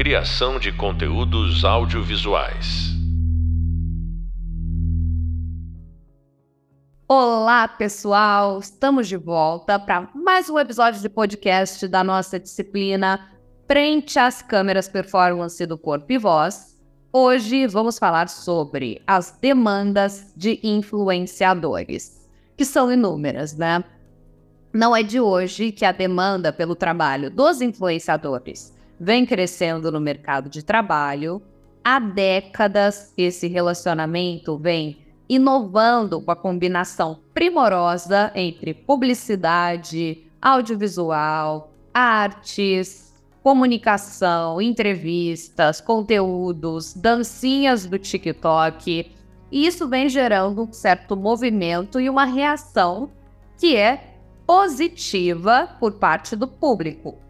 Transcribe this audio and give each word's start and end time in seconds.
Criação 0.00 0.58
de 0.58 0.72
conteúdos 0.72 1.62
audiovisuais. 1.62 2.88
Olá, 7.06 7.68
pessoal! 7.68 8.58
Estamos 8.60 9.06
de 9.06 9.18
volta 9.18 9.78
para 9.78 10.08
mais 10.14 10.48
um 10.48 10.58
episódio 10.58 11.02
de 11.02 11.08
podcast 11.10 11.86
da 11.86 12.02
nossa 12.02 12.40
disciplina 12.40 13.30
Frente 13.66 14.18
às 14.18 14.40
Câmeras 14.40 14.88
Performance 14.88 15.66
do 15.66 15.76
Corpo 15.76 16.10
e 16.10 16.16
Voz. 16.16 16.80
Hoje 17.12 17.66
vamos 17.66 17.98
falar 17.98 18.30
sobre 18.30 19.02
as 19.06 19.38
demandas 19.38 20.32
de 20.34 20.60
influenciadores, 20.62 22.26
que 22.56 22.64
são 22.64 22.90
inúmeras, 22.90 23.54
né? 23.54 23.84
Não 24.72 24.96
é 24.96 25.02
de 25.02 25.20
hoje 25.20 25.70
que 25.70 25.84
a 25.84 25.92
demanda 25.92 26.50
pelo 26.50 26.74
trabalho 26.74 27.30
dos 27.30 27.60
influenciadores 27.60 28.79
vem 29.00 29.24
crescendo 29.24 29.90
no 29.90 29.98
mercado 29.98 30.50
de 30.50 30.62
trabalho. 30.62 31.40
Há 31.82 31.98
décadas 31.98 33.14
esse 33.16 33.48
relacionamento 33.48 34.58
vem 34.58 34.98
inovando 35.26 36.20
com 36.20 36.30
a 36.30 36.36
combinação 36.36 37.20
primorosa 37.32 38.30
entre 38.34 38.74
publicidade, 38.74 40.26
audiovisual, 40.42 41.72
artes, 41.94 43.14
comunicação, 43.42 44.60
entrevistas, 44.60 45.80
conteúdos, 45.80 46.92
dancinhas 46.92 47.86
do 47.86 47.98
TikTok. 47.98 49.10
E 49.50 49.66
isso 49.66 49.88
vem 49.88 50.08
gerando 50.08 50.64
um 50.64 50.72
certo 50.72 51.16
movimento 51.16 51.98
e 51.98 52.10
uma 52.10 52.24
reação 52.24 53.10
que 53.58 53.76
é 53.76 54.16
positiva 54.46 55.68
por 55.78 55.92
parte 55.92 56.36
do 56.36 56.46
público. 56.46 57.29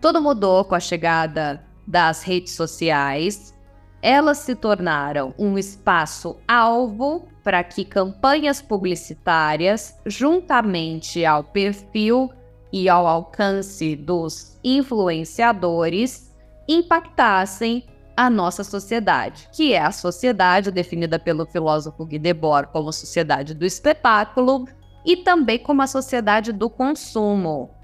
Tudo 0.00 0.22
mudou 0.22 0.64
com 0.64 0.74
a 0.74 0.80
chegada 0.80 1.62
das 1.86 2.22
redes 2.22 2.54
sociais. 2.54 3.54
Elas 4.00 4.38
se 4.38 4.54
tornaram 4.54 5.34
um 5.38 5.58
espaço 5.58 6.38
alvo 6.48 7.28
para 7.44 7.62
que 7.62 7.84
campanhas 7.84 8.62
publicitárias, 8.62 9.94
juntamente 10.06 11.24
ao 11.26 11.44
perfil 11.44 12.30
e 12.72 12.88
ao 12.88 13.06
alcance 13.06 13.94
dos 13.94 14.58
influenciadores, 14.64 16.34
impactassem 16.66 17.86
a 18.16 18.30
nossa 18.30 18.64
sociedade, 18.64 19.48
que 19.52 19.74
é 19.74 19.82
a 19.82 19.92
sociedade 19.92 20.70
definida 20.70 21.18
pelo 21.18 21.44
filósofo 21.44 22.06
Guy 22.06 22.18
Debord 22.18 22.70
como 22.72 22.92
sociedade 22.92 23.54
do 23.54 23.66
espetáculo, 23.66 24.66
e 25.04 25.16
também 25.16 25.58
como 25.58 25.82
a 25.82 25.86
sociedade 25.86 26.52
do 26.52 26.70
consumo. 26.70 27.79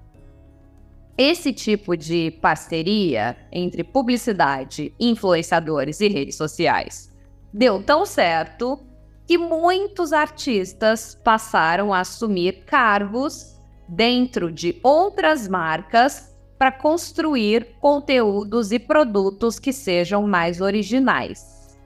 Esse 1.19 1.51
tipo 1.51 1.97
de 1.97 2.31
parceria 2.43 3.37
entre 3.51 3.83
publicidade, 3.83 4.95
influenciadores 5.01 6.01
e 6.01 6.09
redes 6.09 6.37
sociais 6.37 7.11
deu 7.51 7.83
tão 7.83 8.05
certo 8.05 8.79
que 9.27 9.39
muitos 9.39 10.13
artistas 10.13 11.19
passaram 11.25 11.93
a 11.93 12.01
assumir 12.01 12.65
cargos 12.67 13.59
dentro 13.89 14.53
de 14.53 14.79
outras 14.83 15.49
marcas 15.49 16.37
para 16.59 16.71
construir 16.71 17.77
conteúdos 17.81 18.71
e 18.71 18.79
produtos 18.79 19.59
que 19.59 19.73
sejam 19.73 20.27
mais 20.27 20.61
originais. 20.61 21.77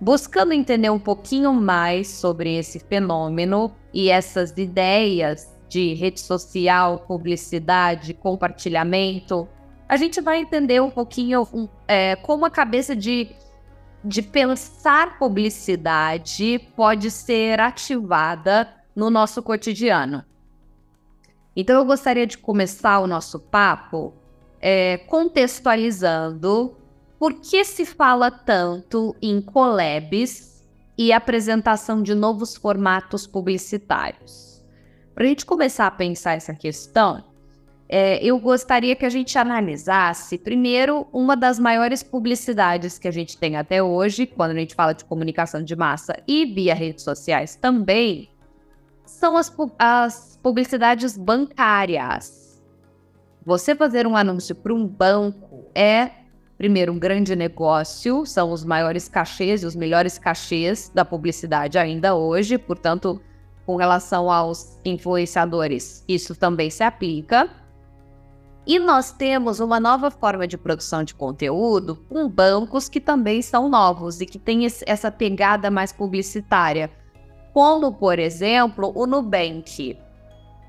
Buscando 0.00 0.52
entender 0.52 0.90
um 0.90 0.98
pouquinho 0.98 1.52
mais 1.52 2.06
sobre 2.06 2.56
esse 2.56 2.78
fenômeno 2.78 3.74
e 3.92 4.10
essas 4.10 4.56
ideias 4.56 5.57
de 5.68 5.94
rede 5.94 6.20
social, 6.20 7.00
publicidade, 7.00 8.14
compartilhamento, 8.14 9.48
a 9.88 9.96
gente 9.96 10.20
vai 10.20 10.38
entender 10.38 10.80
um 10.80 10.90
pouquinho 10.90 11.46
um, 11.52 11.68
é, 11.86 12.16
como 12.16 12.44
a 12.44 12.50
cabeça 12.50 12.94
de, 12.94 13.30
de 14.04 14.22
pensar 14.22 15.18
publicidade 15.18 16.58
pode 16.76 17.10
ser 17.10 17.60
ativada 17.60 18.68
no 18.94 19.10
nosso 19.10 19.42
cotidiano. 19.42 20.24
Então, 21.56 21.76
eu 21.76 21.84
gostaria 21.84 22.26
de 22.26 22.38
começar 22.38 23.00
o 23.00 23.06
nosso 23.06 23.40
papo 23.40 24.14
é, 24.60 24.98
contextualizando 24.98 26.76
por 27.18 27.34
que 27.40 27.64
se 27.64 27.84
fala 27.84 28.30
tanto 28.30 29.16
em 29.20 29.40
collabs 29.40 30.64
e 30.96 31.12
apresentação 31.12 32.02
de 32.02 32.14
novos 32.14 32.56
formatos 32.56 33.26
publicitários? 33.26 34.57
Para 35.18 35.24
a 35.24 35.28
gente 35.30 35.44
começar 35.44 35.88
a 35.88 35.90
pensar 35.90 36.34
essa 36.34 36.54
questão, 36.54 37.24
é, 37.88 38.24
eu 38.24 38.38
gostaria 38.38 38.94
que 38.94 39.04
a 39.04 39.10
gente 39.10 39.36
analisasse, 39.36 40.38
primeiro, 40.38 41.08
uma 41.12 41.36
das 41.36 41.58
maiores 41.58 42.04
publicidades 42.04 43.00
que 43.00 43.08
a 43.08 43.10
gente 43.10 43.36
tem 43.36 43.56
até 43.56 43.82
hoje, 43.82 44.26
quando 44.26 44.52
a 44.52 44.54
gente 44.54 44.76
fala 44.76 44.92
de 44.92 45.04
comunicação 45.04 45.60
de 45.60 45.74
massa 45.74 46.14
e 46.24 46.46
via 46.46 46.72
redes 46.72 47.02
sociais 47.02 47.56
também, 47.56 48.30
são 49.04 49.36
as, 49.36 49.52
as 49.76 50.38
publicidades 50.40 51.16
bancárias. 51.16 52.62
Você 53.44 53.74
fazer 53.74 54.06
um 54.06 54.16
anúncio 54.16 54.54
para 54.54 54.72
um 54.72 54.86
banco 54.86 55.64
é 55.74 56.12
primeiro, 56.56 56.92
um 56.92 56.98
grande 56.98 57.34
negócio, 57.34 58.24
são 58.24 58.52
os 58.52 58.64
maiores 58.64 59.08
cachês 59.08 59.64
e 59.64 59.66
os 59.66 59.74
melhores 59.74 60.16
cachês 60.16 60.92
da 60.94 61.04
publicidade 61.04 61.76
ainda 61.76 62.14
hoje, 62.14 62.56
portanto, 62.56 63.20
com 63.68 63.76
relação 63.76 64.30
aos 64.32 64.78
influenciadores, 64.82 66.02
isso 66.08 66.34
também 66.34 66.70
se 66.70 66.82
aplica. 66.82 67.50
E 68.66 68.78
nós 68.78 69.12
temos 69.12 69.60
uma 69.60 69.78
nova 69.78 70.10
forma 70.10 70.48
de 70.48 70.56
produção 70.56 71.04
de 71.04 71.14
conteúdo 71.14 71.96
com 72.08 72.26
bancos 72.30 72.88
que 72.88 72.98
também 72.98 73.42
são 73.42 73.68
novos 73.68 74.22
e 74.22 74.26
que 74.26 74.38
têm 74.38 74.66
essa 74.86 75.10
pegada 75.10 75.70
mais 75.70 75.92
publicitária, 75.92 76.90
como, 77.52 77.92
por 77.92 78.18
exemplo, 78.18 78.90
o 78.94 79.06
Nubank. 79.06 79.98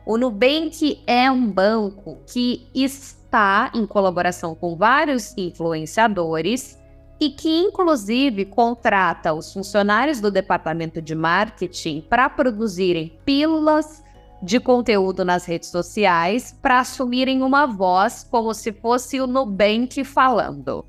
O 0.05 0.17
Nubank 0.17 1.01
é 1.07 1.31
um 1.31 1.49
banco 1.49 2.17
que 2.29 2.69
está 2.75 3.71
em 3.73 3.85
colaboração 3.85 4.53
com 4.53 4.75
vários 4.75 5.33
influenciadores 5.37 6.77
e 7.19 7.29
que, 7.29 7.49
inclusive, 7.49 8.45
contrata 8.45 9.33
os 9.33 9.51
funcionários 9.51 10.21
do 10.21 10.31
departamento 10.31 11.01
de 11.01 11.13
marketing 11.13 12.01
para 12.01 12.29
produzirem 12.29 13.19
pílulas 13.25 14.03
de 14.41 14.59
conteúdo 14.59 15.25
nas 15.25 15.45
redes 15.45 15.69
sociais 15.69 16.57
para 16.61 16.79
assumirem 16.79 17.43
uma 17.43 17.65
voz 17.65 18.25
como 18.29 18.53
se 18.53 18.71
fosse 18.71 19.19
o 19.19 19.27
Nubank 19.27 20.03
falando. 20.05 20.85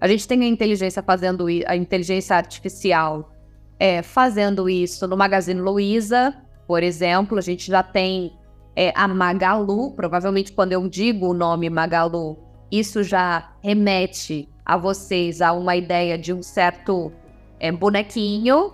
A 0.00 0.08
gente 0.08 0.26
tem 0.26 0.42
a 0.42 0.48
inteligência 0.48 1.02
fazendo 1.02 1.46
a 1.66 1.76
inteligência 1.76 2.36
artificial 2.36 3.32
é, 3.78 4.02
fazendo 4.02 4.68
isso 4.68 5.06
no 5.06 5.16
Magazine 5.16 5.60
Luiza, 5.60 6.34
por 6.66 6.82
exemplo, 6.82 7.38
a 7.38 7.40
gente 7.40 7.70
já 7.70 7.82
tem 7.82 8.32
é, 8.74 8.92
a 8.94 9.06
Magalu. 9.06 9.92
Provavelmente, 9.92 10.52
quando 10.52 10.72
eu 10.72 10.86
digo 10.88 11.28
o 11.28 11.34
nome 11.34 11.70
Magalu, 11.70 12.36
isso 12.70 13.02
já 13.02 13.52
remete 13.62 14.48
a 14.66 14.76
vocês 14.76 15.40
a 15.40 15.52
uma 15.52 15.76
ideia 15.76 16.18
de 16.18 16.32
um 16.32 16.42
certo 16.42 17.12
é, 17.60 17.70
bonequinho 17.70 18.72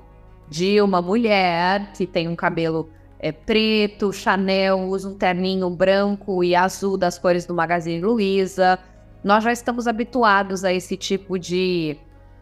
de 0.49 0.81
uma 0.81 1.03
mulher 1.03 1.93
que 1.93 2.07
tem 2.07 2.29
um 2.29 2.35
cabelo 2.35 2.89
é, 3.19 3.31
preto, 3.31 4.13
Chanel, 4.13 4.81
usa 4.89 5.09
um 5.09 5.15
terninho 5.15 5.71
branco 5.71 6.43
e 6.43 6.57
azul 6.57 6.97
das 6.97 7.19
cores 7.19 7.47
do 7.47 7.55
Magazine 7.55 8.01
Luiza. 8.01 8.79
Nós 9.23 9.45
já 9.45 9.53
estamos 9.53 9.87
habituados 9.87 10.65
a 10.65 10.73
esse 10.73 10.97
tipo 10.97 11.39
de 11.39 11.97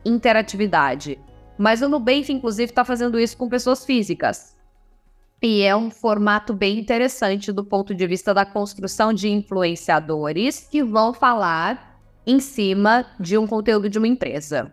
interatividade. 0.04 1.18
Mas 1.58 1.82
o 1.82 1.88
Nubank, 1.88 2.32
inclusive, 2.32 2.70
está 2.70 2.84
fazendo 2.84 3.20
isso 3.20 3.36
com 3.36 3.48
pessoas 3.48 3.84
físicas. 3.84 4.56
E 5.42 5.62
é 5.62 5.76
um 5.76 5.90
formato 5.90 6.54
bem 6.54 6.78
interessante 6.78 7.52
do 7.52 7.64
ponto 7.64 7.94
de 7.94 8.06
vista 8.06 8.32
da 8.32 8.44
construção 8.46 9.12
de 9.12 9.28
influenciadores 9.28 10.66
que 10.70 10.82
vão 10.82 11.12
falar 11.12 11.89
em 12.30 12.40
cima 12.40 13.06
de 13.18 13.36
um 13.36 13.46
conteúdo 13.46 13.88
de 13.88 13.98
uma 13.98 14.08
empresa. 14.08 14.72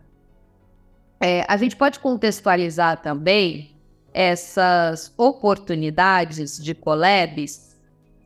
É, 1.20 1.46
a 1.48 1.58
gente 1.58 1.76
pode 1.76 2.00
contextualizar 2.00 3.02
também 3.02 3.76
essas 4.14 5.14
oportunidades 5.18 6.62
de 6.62 6.74
collabs 6.76 7.76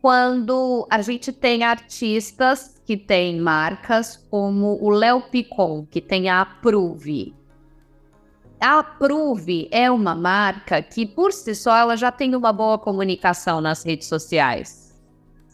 quando 0.02 0.88
a 0.90 1.02
gente 1.02 1.32
tem 1.32 1.64
artistas 1.64 2.82
que 2.86 2.98
têm 2.98 3.40
marcas 3.40 4.18
como 4.30 4.78
o 4.82 4.90
Léo 4.90 5.22
Picon, 5.22 5.86
que 5.90 6.02
tem 6.02 6.28
a 6.28 6.42
Approve, 6.42 7.34
a 8.62 8.78
Approve 8.78 9.68
é 9.72 9.90
uma 9.90 10.14
marca 10.14 10.84
que, 10.84 11.04
por 11.04 11.34
si 11.34 11.56
só, 11.56 11.76
ela 11.76 11.98
já 11.98 12.12
tem 12.12 12.36
uma 12.36 12.54
boa 12.54 12.78
comunicação 12.78 13.60
nas 13.60 13.84
redes 13.84 14.08
sociais. 14.08 14.96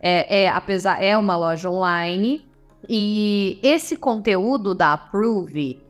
É, 0.02 0.44
é, 0.44 0.50
apesar, 0.50 1.02
é 1.02 1.18
uma 1.18 1.38
loja 1.38 1.70
online 1.70 2.46
e 2.90 3.60
esse 3.62 3.98
conteúdo 3.98 4.74
da 4.74 4.94
Approve 4.94 5.82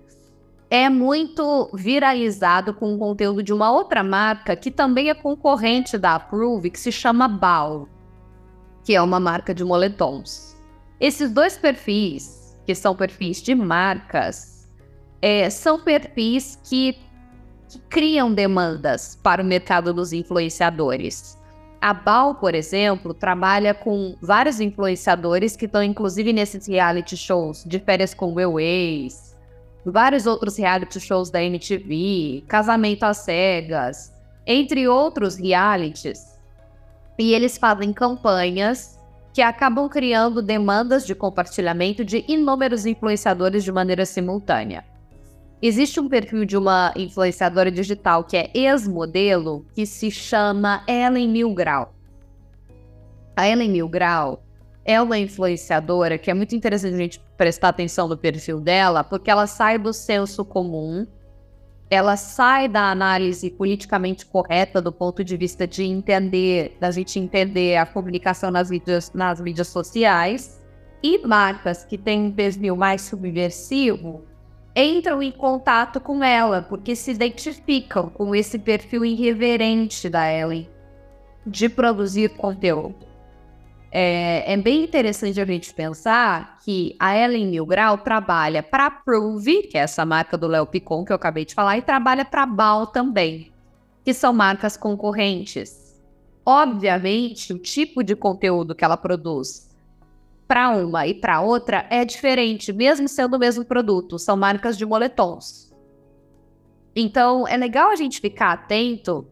é 0.69 0.89
muito 0.89 1.69
viralizado 1.73 2.73
com 2.73 2.94
o 2.94 2.97
conteúdo 2.97 3.41
de 3.41 3.53
uma 3.53 3.71
outra 3.71 4.03
marca 4.03 4.55
que 4.55 4.69
também 4.69 5.09
é 5.09 5.13
concorrente 5.13 5.97
da 5.97 6.15
Approve, 6.15 6.69
que 6.69 6.79
se 6.79 6.91
chama 6.91 7.27
Bal, 7.27 7.88
que 8.83 8.95
é 8.95 9.01
uma 9.01 9.19
marca 9.19 9.53
de 9.53 9.63
moletons. 9.63 10.55
Esses 10.99 11.31
dois 11.31 11.57
perfis, 11.57 12.57
que 12.65 12.73
são 12.75 12.95
perfis 12.95 13.41
de 13.41 13.53
marcas, 13.53 14.67
é, 15.21 15.49
são 15.49 15.79
perfis 15.79 16.59
que, 16.63 16.97
que 17.69 17.79
criam 17.89 18.33
demandas 18.33 19.17
para 19.21 19.41
o 19.41 19.45
mercado 19.45 19.94
dos 19.94 20.11
influenciadores. 20.11 21.38
A 21.79 21.94
Bal, 21.94 22.35
por 22.35 22.56
exemplo, 22.56 23.13
trabalha 23.13 23.74
com 23.74 24.15
vários 24.21 24.59
influenciadores 24.59 25.56
que 25.56 25.65
estão 25.65 25.83
inclusive 25.83 26.33
nesses 26.33 26.68
reality 26.68 27.15
shows 27.15 27.63
de 27.63 27.79
férias 27.79 28.13
com 28.13 28.33
o 28.33 28.59
ex, 28.59 29.35
vários 29.85 30.25
outros 30.25 30.57
reality 30.57 31.00
shows 31.00 31.29
da 31.29 31.41
MTV, 31.41 32.44
Casamento 32.47 33.03
às 33.03 33.18
Cegas, 33.18 34.12
entre 34.45 34.88
outros 34.88 35.35
realities. 35.35 36.38
E 37.18 37.33
eles 37.33 37.57
fazem 37.57 37.94
campanhas 37.94 38.97
que 39.31 39.41
acabam 39.41 39.88
criando 39.88 40.41
demandas 40.41 41.06
de 41.06 41.13
compartilhamento 41.13 42.03
de 42.03 42.25
inúmeros 42.27 42.88
influenciadores 42.88 43.63
de 43.63 43.71
maneira 43.71 44.03
simultânea. 44.03 44.83
Existe 45.59 46.00
um 46.00 46.07
perfil 46.07 46.45
de 46.45 46.56
uma 46.56 46.94
influenciadora 46.95 47.71
digital 47.71 48.24
que 48.24 48.38
é 48.38 48.51
ex-modelo, 48.54 49.65
que 49.74 49.88
se 49.88 50.12
chama 50.12 50.83
Ellen 50.88 51.27
Milgrau. 51.27 51.95
A 53.36 53.48
Ellen 53.48 53.71
Milgrau 53.71 54.44
é 54.86 55.01
uma 55.01 55.18
influenciadora 55.18 56.18
que 56.19 56.30
é 56.30 56.33
muito 56.36 56.56
interessante 56.56 56.94
a 56.94 56.98
gente 56.98 57.19
prestar 57.36 57.69
atenção 57.69 58.07
no 58.07 58.15
perfil 58.15 58.62
dela, 58.62 59.04
porque 59.04 59.31
ela 59.31 59.48
sai 59.48 59.80
do 59.80 59.92
senso 59.92 60.45
comum, 60.45 61.07
ela 61.89 62.15
sai 62.15 62.68
da 62.68 62.92
análise 62.92 63.50
politicamente 63.50 64.27
correta 64.27 64.80
do 64.80 64.92
ponto 64.92 65.24
de 65.24 65.36
vista 65.36 65.65
de 65.65 65.83
entender, 65.83 66.77
da 66.80 66.92
gente 66.92 67.18
entender 67.18 67.77
a 67.77 67.86
comunicação 67.86 68.51
nas 68.51 68.69
mídias, 68.69 69.12
nas 69.12 69.42
mídias 69.42 69.69
sociais, 69.69 70.62
e 71.01 71.18
marcas 71.25 71.83
que 71.83 71.98
têm 71.98 72.25
um 72.25 72.31
perfil 72.31 72.75
mais 72.75 73.01
subversivo 73.01 74.24
entram 74.77 75.24
em 75.24 75.31
contato 75.31 76.00
com 76.00 76.24
ela, 76.24 76.62
porque 76.62 76.95
se 76.95 77.09
identificam 77.12 78.09
com 78.09 78.35
esse 78.35 78.59
perfil 78.59 79.03
irreverente 79.03 80.07
da 80.07 80.31
Ellen 80.31 80.69
de 81.45 81.68
produzir 81.68 82.29
conteúdo. 82.29 83.07
É, 83.89 84.53
é, 84.53 84.57
bem 84.57 84.83
interessante 84.83 85.41
a 85.41 85.45
gente 85.45 85.74
pensar 85.74 86.59
que 86.63 86.95
a 87.00 87.18
Ellen 87.18 87.47
Milgrau 87.47 87.97
trabalha 87.97 88.62
para 88.62 88.91
Prove, 88.91 89.63
que 89.63 89.77
é 89.77 89.81
essa 89.81 90.06
marca 90.06 90.38
do 90.38 90.45
Léo 90.45 90.68
Picon 90.68 91.03
que 91.03 91.12
eu 91.12 91.15
acabei 91.15 91.45
de 91.45 91.56
falar, 91.56 91.77
e 91.77 91.81
trabalha 91.81 92.23
para 92.23 92.45
Bal 92.45 92.85
também, 92.88 93.51
que 94.03 94.13
são 94.13 94.31
marcas 94.31 94.77
concorrentes. 94.77 96.00
Obviamente, 96.45 97.53
o 97.53 97.57
tipo 97.57 98.03
de 98.03 98.15
conteúdo 98.15 98.75
que 98.75 98.85
ela 98.85 98.97
produz 98.97 99.66
para 100.47 100.69
uma 100.69 101.05
e 101.05 101.13
para 101.13 101.41
outra 101.41 101.85
é 101.89 102.05
diferente, 102.05 102.71
mesmo 102.71 103.07
sendo 103.07 103.35
o 103.35 103.39
mesmo 103.39 103.65
produto, 103.65 104.17
são 104.17 104.38
marcas 104.38 104.77
de 104.77 104.85
moletons. 104.85 105.73
Então, 106.95 107.47
é 107.47 107.57
legal 107.57 107.91
a 107.91 107.95
gente 107.95 108.21
ficar 108.21 108.53
atento 108.53 109.27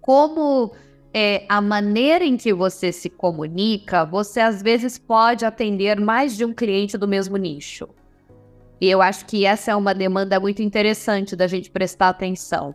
como 0.00 0.72
é, 1.14 1.46
a 1.48 1.60
maneira 1.60 2.24
em 2.24 2.36
que 2.36 2.52
você 2.52 2.90
se 2.90 3.08
comunica, 3.08 4.04
você 4.04 4.40
às 4.40 4.60
vezes 4.60 4.98
pode 4.98 5.44
atender 5.44 6.00
mais 6.00 6.36
de 6.36 6.44
um 6.44 6.52
cliente 6.52 6.98
do 6.98 7.06
mesmo 7.06 7.36
nicho. 7.36 7.88
E 8.80 8.90
eu 8.90 9.00
acho 9.00 9.24
que 9.26 9.46
essa 9.46 9.70
é 9.70 9.76
uma 9.76 9.94
demanda 9.94 10.40
muito 10.40 10.60
interessante 10.60 11.36
da 11.36 11.46
gente 11.46 11.70
prestar 11.70 12.08
atenção 12.08 12.74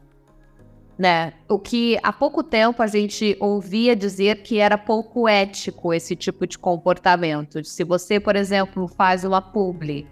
né? 0.97 1.33
O 1.47 1.59
que 1.59 1.97
há 2.01 2.11
pouco 2.11 2.43
tempo 2.43 2.81
a 2.81 2.87
gente 2.87 3.37
ouvia 3.39 3.95
dizer 3.95 4.41
que 4.41 4.57
era 4.57 4.77
pouco 4.77 5.27
ético 5.27 5.93
esse 5.93 6.15
tipo 6.15 6.47
de 6.47 6.57
comportamento. 6.57 7.63
Se 7.63 7.83
você, 7.83 8.19
por 8.19 8.35
exemplo, 8.35 8.87
faz 8.87 9.23
uma 9.23 9.41
publi 9.41 10.07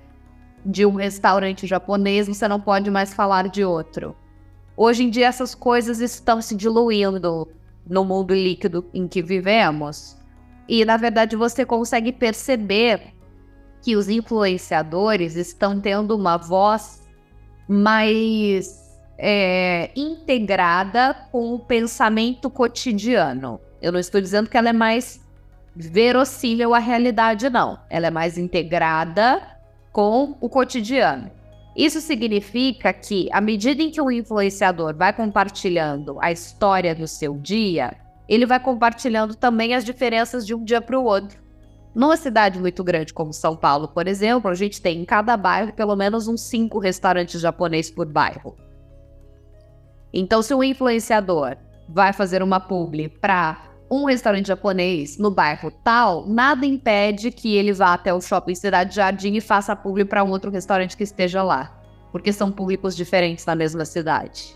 de 0.63 0.85
um 0.85 0.95
restaurante 0.95 1.65
japonês, 1.65 2.27
você 2.27 2.47
não 2.47 2.59
pode 2.59 2.91
mais 2.91 3.13
falar 3.13 3.49
de 3.49 3.63
outro. 3.63 4.15
Hoje 4.77 5.03
em 5.03 5.09
dia 5.09 5.27
essas 5.27 5.55
coisas 5.55 5.99
estão 5.99 6.41
se 6.41 6.55
diluindo 6.55 7.47
no 7.87 8.03
mundo 8.03 8.33
líquido 8.33 8.85
em 8.93 9.07
que 9.07 9.21
vivemos. 9.21 10.17
E 10.67 10.83
na 10.85 10.97
verdade 10.97 11.35
você 11.35 11.65
consegue 11.65 12.11
perceber 12.11 13.13
que 13.81 13.95
os 13.95 14.09
influenciadores 14.09 15.35
estão 15.35 15.79
tendo 15.79 16.15
uma 16.15 16.37
voz 16.37 17.07
mais 17.67 18.84
é, 19.17 19.91
integrada 19.95 21.15
com 21.31 21.53
o 21.53 21.59
pensamento 21.59 22.49
cotidiano. 22.49 23.59
Eu 23.81 23.91
não 23.91 23.99
estou 23.99 24.19
dizendo 24.19 24.49
que 24.49 24.57
ela 24.57 24.69
é 24.69 24.73
mais 24.73 25.23
verossímil 25.75 26.73
à 26.73 26.79
realidade, 26.79 27.49
não. 27.49 27.79
Ela 27.89 28.07
é 28.07 28.11
mais 28.11 28.37
integrada 28.37 29.41
com 29.91 30.35
o 30.39 30.49
cotidiano. 30.49 31.29
Isso 31.75 31.99
significa 31.99 32.93
que, 32.93 33.27
à 33.31 33.41
medida 33.41 33.83
em 33.83 33.91
que 33.91 34.01
o 34.01 34.09
influenciador 34.09 34.95
vai 34.95 35.11
compartilhando 35.11 36.17
a 36.21 36.31
história 36.31 36.95
do 36.95 37.05
seu 37.05 37.37
dia, 37.37 37.97
ele 38.29 38.45
vai 38.45 38.59
compartilhando 38.59 39.35
também 39.35 39.75
as 39.75 39.83
diferenças 39.83 40.45
de 40.45 40.55
um 40.55 40.63
dia 40.63 40.81
para 40.81 40.97
o 40.97 41.03
outro. 41.03 41.43
Numa 41.93 42.17
cidade 42.17 42.59
muito 42.59 42.83
grande 42.83 43.13
como 43.13 43.33
São 43.33 43.55
Paulo, 43.55 43.89
por 43.89 44.07
exemplo, 44.07 44.49
a 44.49 44.55
gente 44.55 44.81
tem 44.81 45.01
em 45.01 45.05
cada 45.05 45.35
bairro 45.37 45.73
pelo 45.73 45.95
menos 45.95 46.27
uns 46.27 46.41
cinco 46.41 46.79
restaurantes 46.79 47.39
japoneses 47.39 47.91
por 47.91 48.05
bairro. 48.05 48.55
Então, 50.17 50.41
se 50.41 50.53
o 50.53 50.63
influenciador 50.63 51.57
vai 51.89 52.13
fazer 52.13 52.41
uma 52.41 52.57
publi 52.57 53.09
para 53.09 53.61
um 53.91 54.05
restaurante 54.05 54.47
japonês 54.47 55.17
no 55.17 55.29
bairro 55.29 55.69
tal, 55.83 56.25
nada 56.25 56.65
impede 56.65 57.29
que 57.29 57.53
ele 57.53 57.73
vá 57.73 57.93
até 57.93 58.13
o 58.13 58.21
shopping 58.21 58.55
Cidade 58.55 58.95
Jardim 58.95 59.33
e 59.35 59.41
faça 59.41 59.73
a 59.73 59.75
publi 59.75 60.05
para 60.05 60.23
um 60.23 60.31
outro 60.31 60.49
restaurante 60.49 60.95
que 60.95 61.03
esteja 61.03 61.43
lá, 61.43 61.77
porque 62.13 62.31
são 62.31 62.49
públicos 62.49 62.95
diferentes 62.95 63.45
na 63.45 63.55
mesma 63.55 63.83
cidade. 63.83 64.55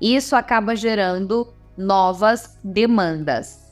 Isso 0.00 0.34
acaba 0.34 0.74
gerando 0.74 1.54
novas 1.76 2.58
demandas. 2.64 3.66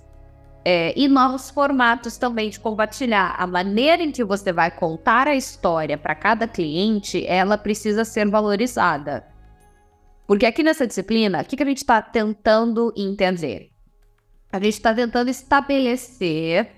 É, 0.65 0.93
e 0.97 1.06
novos 1.06 1.50
formatos 1.50 2.17
também 2.17 2.50
de 2.50 2.59
compartilhar. 2.59 3.37
A 3.38 3.47
maneira 3.47 4.03
em 4.03 4.11
que 4.11 4.25
você 4.25 4.53
vai 4.53 4.69
contar 4.69 5.29
a 5.29 5.35
história 5.37 5.97
para 5.97 6.15
cada 6.15 6.49
cliente, 6.49 7.25
ela 7.27 7.56
precisa 7.56 8.05
ser 8.05 8.29
valorizada. 8.29 9.36
Porque 10.26 10.46
aqui 10.46 10.62
nessa 10.62 10.87
disciplina, 10.87 11.40
o 11.40 11.44
que, 11.44 11.56
que 11.56 11.62
a 11.62 11.67
gente 11.67 11.78
está 11.78 12.02
tentando 12.02 12.93
entender? 12.96 13.70
A 14.50 14.58
gente 14.58 14.75
está 14.75 14.94
tentando 14.94 15.31
estabelecer 15.31 16.70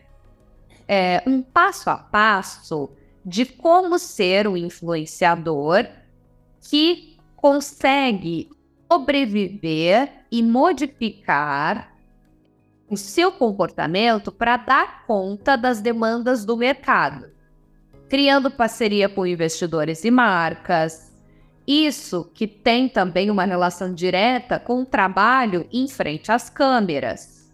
é, 0.87 1.23
um 1.27 1.43
passo 1.43 1.89
a 1.91 1.97
passo 1.97 2.91
de 3.25 3.45
como 3.45 3.99
ser 3.99 4.47
um 4.47 4.57
influenciador 4.57 5.87
que 6.69 7.17
consegue 7.37 8.50
sobreviver 8.90 10.25
e 10.31 10.43
modificar 10.43 11.95
o 12.88 12.97
seu 12.97 13.31
comportamento 13.31 14.33
para 14.33 14.57
dar 14.57 15.07
conta 15.07 15.57
das 15.57 15.81
demandas 15.81 16.45
do 16.45 16.57
mercado, 16.57 17.31
criando 18.09 18.50
parceria 18.50 19.09
com 19.09 19.26
investidores 19.26 20.05
e 20.05 20.11
marcas, 20.11 21.08
isso 21.69 22.31
que 22.33 22.47
tem 22.47 22.89
também 22.89 23.31
uma 23.31 23.45
relação 23.45 23.93
direta 23.93 24.59
com 24.59 24.81
o 24.81 24.87
trabalho 24.87 25.69
em 25.71 25.87
frente 25.87 26.33
às 26.33 26.49
câmeras. 26.49 27.53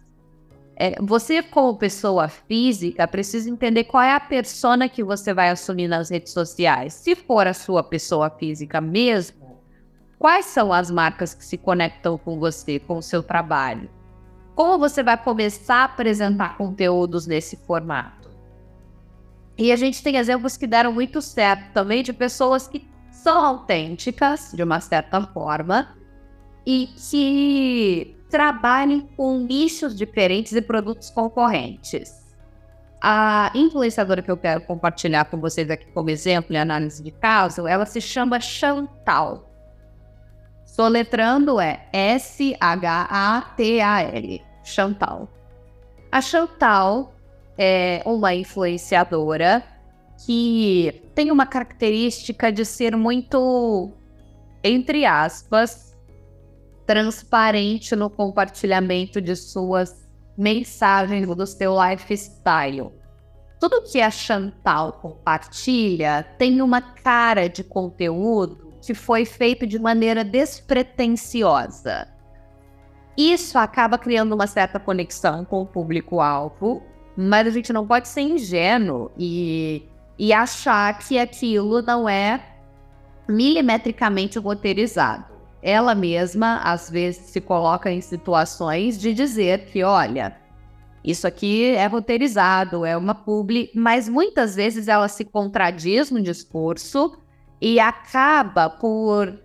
É, 0.77 1.01
você, 1.01 1.43
como 1.43 1.77
pessoa 1.77 2.29
física, 2.29 3.05
precisa 3.09 3.49
entender 3.49 3.83
qual 3.83 4.01
é 4.01 4.13
a 4.13 4.19
persona 4.19 4.87
que 4.87 5.03
você 5.03 5.33
vai 5.33 5.49
assumir 5.49 5.89
nas 5.89 6.09
redes 6.09 6.31
sociais. 6.31 6.93
Se 6.93 7.13
for 7.13 7.45
a 7.45 7.53
sua 7.53 7.83
pessoa 7.83 8.29
física 8.29 8.79
mesmo, 8.79 9.59
quais 10.17 10.45
são 10.45 10.71
as 10.71 10.89
marcas 10.89 11.33
que 11.33 11.43
se 11.43 11.57
conectam 11.57 12.17
com 12.17 12.39
você, 12.39 12.79
com 12.79 12.97
o 12.97 13.03
seu 13.03 13.21
trabalho? 13.21 13.89
Como 14.55 14.79
você 14.79 15.03
vai 15.03 15.21
começar 15.21 15.81
a 15.81 15.83
apresentar 15.85 16.57
conteúdos 16.57 17.27
nesse 17.27 17.57
formato? 17.57 18.29
E 19.57 19.73
a 19.73 19.75
gente 19.75 20.01
tem 20.01 20.15
exemplos 20.15 20.55
que 20.55 20.67
deram 20.67 20.93
muito 20.93 21.21
certo 21.21 21.73
também 21.73 22.01
de 22.01 22.13
pessoas 22.13 22.65
que 22.65 22.94
são 23.25 23.43
autênticas, 23.43 24.51
de 24.53 24.61
uma 24.61 24.79
certa 24.79 25.19
forma, 25.19 25.97
e 26.63 26.85
que 26.95 28.15
trabalhem 28.29 29.09
com 29.17 29.39
nichos 29.39 29.95
diferentes 29.95 30.53
e 30.53 30.61
produtos 30.61 31.09
concorrentes. 31.09 32.23
A 33.01 33.51
influenciadora 33.55 34.21
que 34.21 34.29
eu 34.29 34.37
quero 34.37 34.61
compartilhar 34.61 35.25
com 35.25 35.39
vocês 35.39 35.71
aqui 35.71 35.87
como 35.91 36.11
exemplo 36.11 36.53
em 36.53 36.59
análise 36.59 37.01
de 37.01 37.09
caso, 37.09 37.67
ela 37.67 37.87
se 37.87 37.99
chama 37.99 38.39
Chantal. 38.39 39.51
Soletrando 40.63 41.59
é 41.59 41.87
S-H-A-T-A-L, 41.91 42.61
Chantal. 44.63 45.27
A 46.11 46.21
Chantal 46.21 47.15
é 47.57 48.03
uma 48.05 48.35
influenciadora 48.35 49.63
que 50.23 51.03
tem 51.13 51.31
uma 51.31 51.45
característica 51.45 52.51
de 52.51 52.63
ser 52.63 52.95
muito, 52.95 53.91
entre 54.63 55.05
aspas, 55.05 55.95
transparente 56.85 57.95
no 57.95 58.09
compartilhamento 58.09 59.19
de 59.19 59.35
suas 59.35 60.07
mensagens 60.37 61.27
do 61.27 61.47
seu 61.47 61.73
lifestyle. 61.81 62.91
tudo 63.59 63.81
que 63.81 63.99
a 64.01 64.11
Chantal 64.11 64.93
compartilha 64.93 66.23
tem 66.37 66.61
uma 66.61 66.81
cara 66.81 67.47
de 67.47 67.63
conteúdo 67.63 68.73
que 68.81 68.93
foi 68.93 69.25
feito 69.25 69.65
de 69.65 69.79
maneira 69.79 70.23
despretensiosa. 70.23 72.07
Isso 73.17 73.57
acaba 73.57 73.97
criando 73.97 74.35
uma 74.35 74.45
certa 74.45 74.79
conexão 74.79 75.43
com 75.45 75.61
o 75.61 75.65
público-alvo, 75.65 76.83
mas 77.17 77.47
a 77.47 77.49
gente 77.49 77.73
não 77.73 77.87
pode 77.87 78.07
ser 78.07 78.21
ingênuo 78.21 79.09
e, 79.17 79.87
e 80.17 80.33
achar 80.33 80.97
que 80.99 81.19
aquilo 81.19 81.81
não 81.81 82.07
é 82.07 82.41
milimetricamente 83.27 84.39
roteirizado. 84.39 85.25
Ela 85.61 85.95
mesma, 85.95 86.59
às 86.63 86.89
vezes, 86.89 87.31
se 87.31 87.41
coloca 87.41 87.91
em 87.91 87.99
situações 87.99 88.99
de 88.99 89.13
dizer 89.13 89.65
que, 89.65 89.83
olha, 89.83 90.37
isso 91.03 91.25
aqui 91.25 91.71
é 91.71 91.87
roteirizado, 91.87 92.85
é 92.85 92.95
uma 92.95 93.15
publi, 93.15 93.71
mas 93.73 94.07
muitas 94.07 94.55
vezes 94.55 94.87
ela 94.87 95.07
se 95.07 95.25
contradiz 95.25 96.11
no 96.11 96.21
discurso 96.21 97.17
e 97.59 97.79
acaba 97.79 98.69
por 98.69 99.39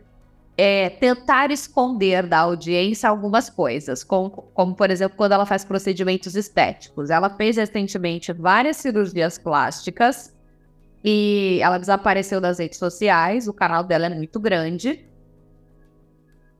é, 0.57 0.91
tentar 0.91 1.51
esconder 1.51 2.27
da 2.27 2.41
audiência 2.41 3.09
algumas 3.09 3.49
coisas, 3.49 4.05
como, 4.05 4.31
como, 4.31 4.75
por 4.75 4.91
exemplo 4.91 5.17
quando 5.17 5.33
ela 5.33 5.47
faz 5.47 5.65
procedimentos 5.65 6.35
estéticos. 6.35 7.09
Ela 7.09 7.31
fez 7.31 7.57
recentemente 7.57 8.31
várias 8.33 8.77
cirurgias 8.77 9.39
plásticas 9.39 10.35
e 11.05 11.59
ela 11.63 11.79
desapareceu 11.79 12.41
das 12.41 12.59
redes 12.59 12.79
sociais, 12.79 13.49
o 13.49 13.53
canal 13.53 13.83
dela 13.85 14.07
é 14.07 14.11
muito 14.11 14.39
grande. 14.39 15.07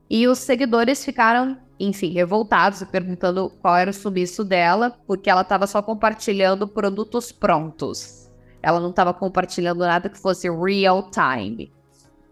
E 0.09 0.27
os 0.27 0.39
seguidores 0.39 1.05
ficaram 1.05 1.57
enfim, 1.87 2.11
revoltados 2.13 2.81
e 2.81 2.85
perguntando 2.85 3.49
qual 3.61 3.75
era 3.75 3.89
o 3.89 3.93
sumiço 3.93 4.43
dela, 4.43 4.95
porque 5.07 5.29
ela 5.29 5.41
estava 5.41 5.65
só 5.65 5.81
compartilhando 5.81 6.67
produtos 6.67 7.31
prontos. 7.31 8.29
Ela 8.61 8.79
não 8.79 8.91
estava 8.91 9.13
compartilhando 9.13 9.79
nada 9.79 10.07
que 10.07 10.19
fosse 10.19 10.47
real 10.49 11.09
time. 11.09 11.73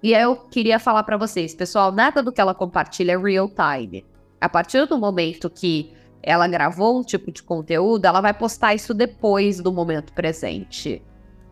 E 0.03 0.13
eu 0.13 0.35
queria 0.35 0.79
falar 0.79 1.03
para 1.03 1.17
vocês, 1.17 1.55
pessoal, 1.55 1.91
nada 1.91 2.21
do 2.21 2.31
que 2.31 2.39
ela 2.39 2.53
compartilha 2.53 3.13
é 3.13 3.17
real 3.17 3.49
time. 3.49 4.05
A 4.39 4.47
partir 4.47 4.85
do 4.85 4.97
momento 4.97 5.49
que 5.49 5.93
ela 6.21 6.47
gravou 6.47 6.99
um 6.99 7.03
tipo 7.03 7.31
de 7.31 7.41
conteúdo, 7.41 8.05
ela 8.05 8.21
vai 8.21 8.33
postar 8.33 8.75
isso 8.75 8.93
depois 8.93 9.59
do 9.59 9.73
momento 9.73 10.13
presente. 10.13 11.01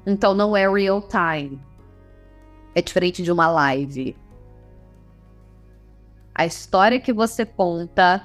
Então 0.07 0.33
não 0.33 0.55
é 0.55 0.65
real 0.71 1.01
time. 1.01 1.61
É 2.73 2.81
diferente 2.81 3.21
de 3.21 3.29
uma 3.29 3.49
live. 3.49 4.15
A 6.33 6.45
história 6.45 6.97
que 6.97 7.11
você 7.11 7.45
conta 7.45 8.23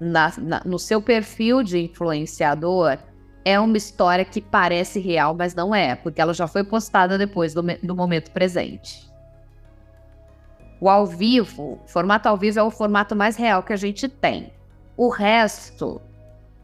na, 0.00 0.32
na, 0.38 0.62
no 0.64 0.78
seu 0.78 1.02
perfil 1.02 1.62
de 1.62 1.78
influenciador 1.84 2.96
é 3.44 3.60
uma 3.60 3.76
história 3.76 4.24
que 4.24 4.40
parece 4.40 4.98
real, 4.98 5.34
mas 5.34 5.54
não 5.54 5.74
é, 5.74 5.94
porque 5.94 6.22
ela 6.22 6.32
já 6.32 6.46
foi 6.46 6.64
postada 6.64 7.18
depois 7.18 7.52
do, 7.52 7.62
do 7.82 7.94
momento 7.94 8.30
presente. 8.30 9.10
O 10.80 10.88
ao 10.88 11.04
vivo, 11.04 11.80
o 11.84 11.88
formato 11.88 12.28
ao 12.30 12.36
vivo 12.38 12.58
é 12.58 12.62
o 12.62 12.70
formato 12.70 13.14
mais 13.14 13.36
real 13.36 13.62
que 13.62 13.74
a 13.74 13.76
gente 13.76 14.08
tem. 14.08 14.54
O 14.96 15.10
resto, 15.10 16.00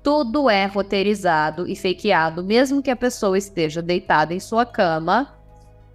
tudo 0.07 0.49
é 0.49 0.67
roteirizado 0.67 1.67
e 1.67 1.75
fakeado, 1.75 2.45
mesmo 2.45 2.81
que 2.81 2.93
a 2.93 2.95
pessoa 2.95 3.37
esteja 3.37 3.83
deitada 3.83 4.33
em 4.33 4.39
sua 4.39 4.65
cama 4.65 5.37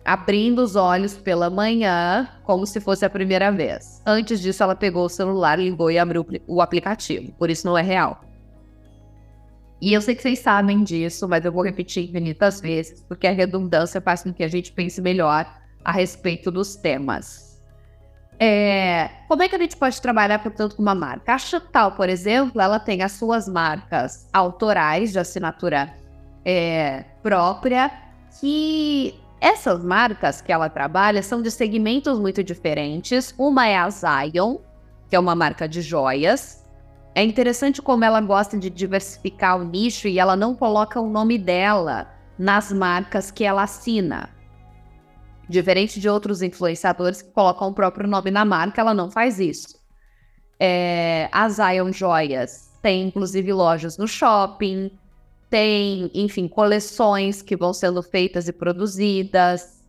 abrindo 0.04 0.62
os 0.62 0.76
olhos 0.76 1.14
pela 1.18 1.50
manhã, 1.50 2.28
como 2.44 2.68
se 2.68 2.82
fosse 2.82 3.06
a 3.06 3.10
primeira 3.10 3.50
vez. 3.54 4.02
Antes 4.06 4.42
disso, 4.42 4.62
ela 4.64 4.76
pegou 4.76 5.06
o 5.06 5.10
celular, 5.10 5.58
ligou 5.58 5.90
e 5.90 5.98
abriu 5.98 6.28
o 6.46 6.62
aplicativo. 6.62 7.32
Por 7.40 7.50
isso 7.50 7.66
não 7.66 7.78
é 7.78 7.82
real. 7.82 8.22
E 9.82 9.94
eu 9.94 10.02
sei 10.02 10.14
que 10.14 10.22
vocês 10.22 10.40
sabem 10.40 10.84
disso, 10.84 11.26
mas 11.26 11.46
eu 11.46 11.52
vou 11.54 11.64
repetir 11.64 12.04
infinitas 12.04 12.60
vezes, 12.60 13.02
porque 13.08 13.28
a 13.28 13.32
redundância 13.32 14.02
faz 14.02 14.24
com 14.24 14.34
que 14.34 14.44
a 14.44 14.50
gente 14.50 14.74
pense 14.74 15.02
melhor 15.02 15.50
a 15.86 15.92
respeito 15.94 16.52
dos 16.52 16.76
temas. 16.76 17.51
É, 18.44 19.08
como 19.28 19.44
é 19.44 19.48
que 19.48 19.56
a 19.56 19.60
gente 19.60 19.78
pode 19.78 20.02
trabalhar, 20.02 20.40
portanto, 20.40 20.76
com 20.76 20.82
uma 20.82 20.96
marca? 20.96 21.36
A 21.36 21.38
Chantal, 21.38 21.92
por 21.92 22.10
exemplo, 22.10 22.60
ela 22.60 22.80
tem 22.80 23.04
as 23.04 23.12
suas 23.12 23.48
marcas 23.48 24.28
autorais 24.34 25.12
de 25.12 25.20
assinatura 25.20 25.94
é, 26.44 27.06
própria, 27.22 27.92
que 28.40 29.14
essas 29.40 29.86
marcas 29.86 30.42
que 30.42 30.52
ela 30.52 30.70
trabalha 30.70 31.22
são 31.22 31.40
de 31.40 31.52
segmentos 31.52 32.18
muito 32.18 32.44
diferentes. 32.44 33.32
Uma 33.38 33.68
é 33.68 33.78
a 33.78 33.88
Zion, 33.92 34.58
que 35.08 35.16
é 35.16 35.20
uma 35.20 35.36
marca 35.36 35.70
de 35.70 35.80
joias. 35.84 36.66
É 37.14 37.24
interessante 37.24 37.80
como 37.80 38.04
ela 38.04 38.22
gosta 38.22 38.58
de 38.58 38.72
diversificar 38.72 39.60
o 39.60 39.64
nicho 39.64 40.08
e 40.08 40.18
ela 40.18 40.36
não 40.36 40.56
coloca 40.56 41.00
o 41.00 41.08
nome 41.08 41.38
dela 41.38 42.08
nas 42.40 42.72
marcas 42.72 43.30
que 43.30 43.44
ela 43.44 43.62
assina. 43.62 44.41
Diferente 45.48 46.00
de 46.00 46.08
outros 46.08 46.42
influenciadores 46.42 47.22
que 47.22 47.32
colocam 47.32 47.70
o 47.70 47.74
próprio 47.74 48.08
nome 48.08 48.32
na 48.32 48.46
marca, 48.46 48.82
ela 48.82 48.94
não 48.94 49.12
faz 49.12 49.40
isso. 49.40 49.80
É, 50.60 51.28
a 51.32 51.50
Zion 51.50 51.92
Joias 51.92 52.70
tem 52.82 53.08
inclusive 53.08 53.52
lojas 53.52 53.98
no 53.98 54.08
shopping, 54.08 54.92
tem, 55.50 56.10
enfim, 56.14 56.48
coleções 56.48 57.42
que 57.42 57.58
vão 57.58 57.74
sendo 57.74 58.02
feitas 58.02 58.48
e 58.48 58.54
produzidas. 58.54 59.84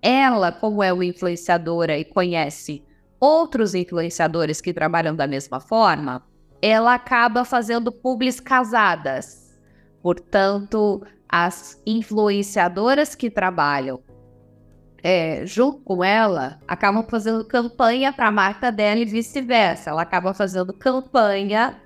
Ela, 0.00 0.52
como 0.52 0.82
é 0.82 0.92
uma 0.92 1.04
influenciadora 1.04 1.98
e 1.98 2.04
conhece 2.04 2.84
outros 3.18 3.74
influenciadores 3.74 4.60
que 4.60 4.72
trabalham 4.72 5.16
da 5.16 5.26
mesma 5.26 5.58
forma, 5.58 6.22
ela 6.62 6.94
acaba 6.94 7.44
fazendo 7.44 7.90
publis 7.90 8.38
casadas. 8.38 9.58
Portanto, 10.00 11.02
as 11.28 11.82
influenciadoras 11.84 13.14
que 13.14 13.28
trabalham 13.28 14.00
é, 15.02 15.46
junto 15.46 15.78
com 15.78 16.02
ela 16.02 16.58
acabam 16.66 17.04
fazendo 17.08 17.44
campanha 17.44 18.12
para 18.12 18.28
a 18.28 18.32
marca 18.32 18.70
dela 18.70 19.00
e 19.00 19.04
vice-versa. 19.04 19.90
Ela 19.90 20.02
acaba 20.02 20.34
fazendo 20.34 20.72
campanha 20.72 21.80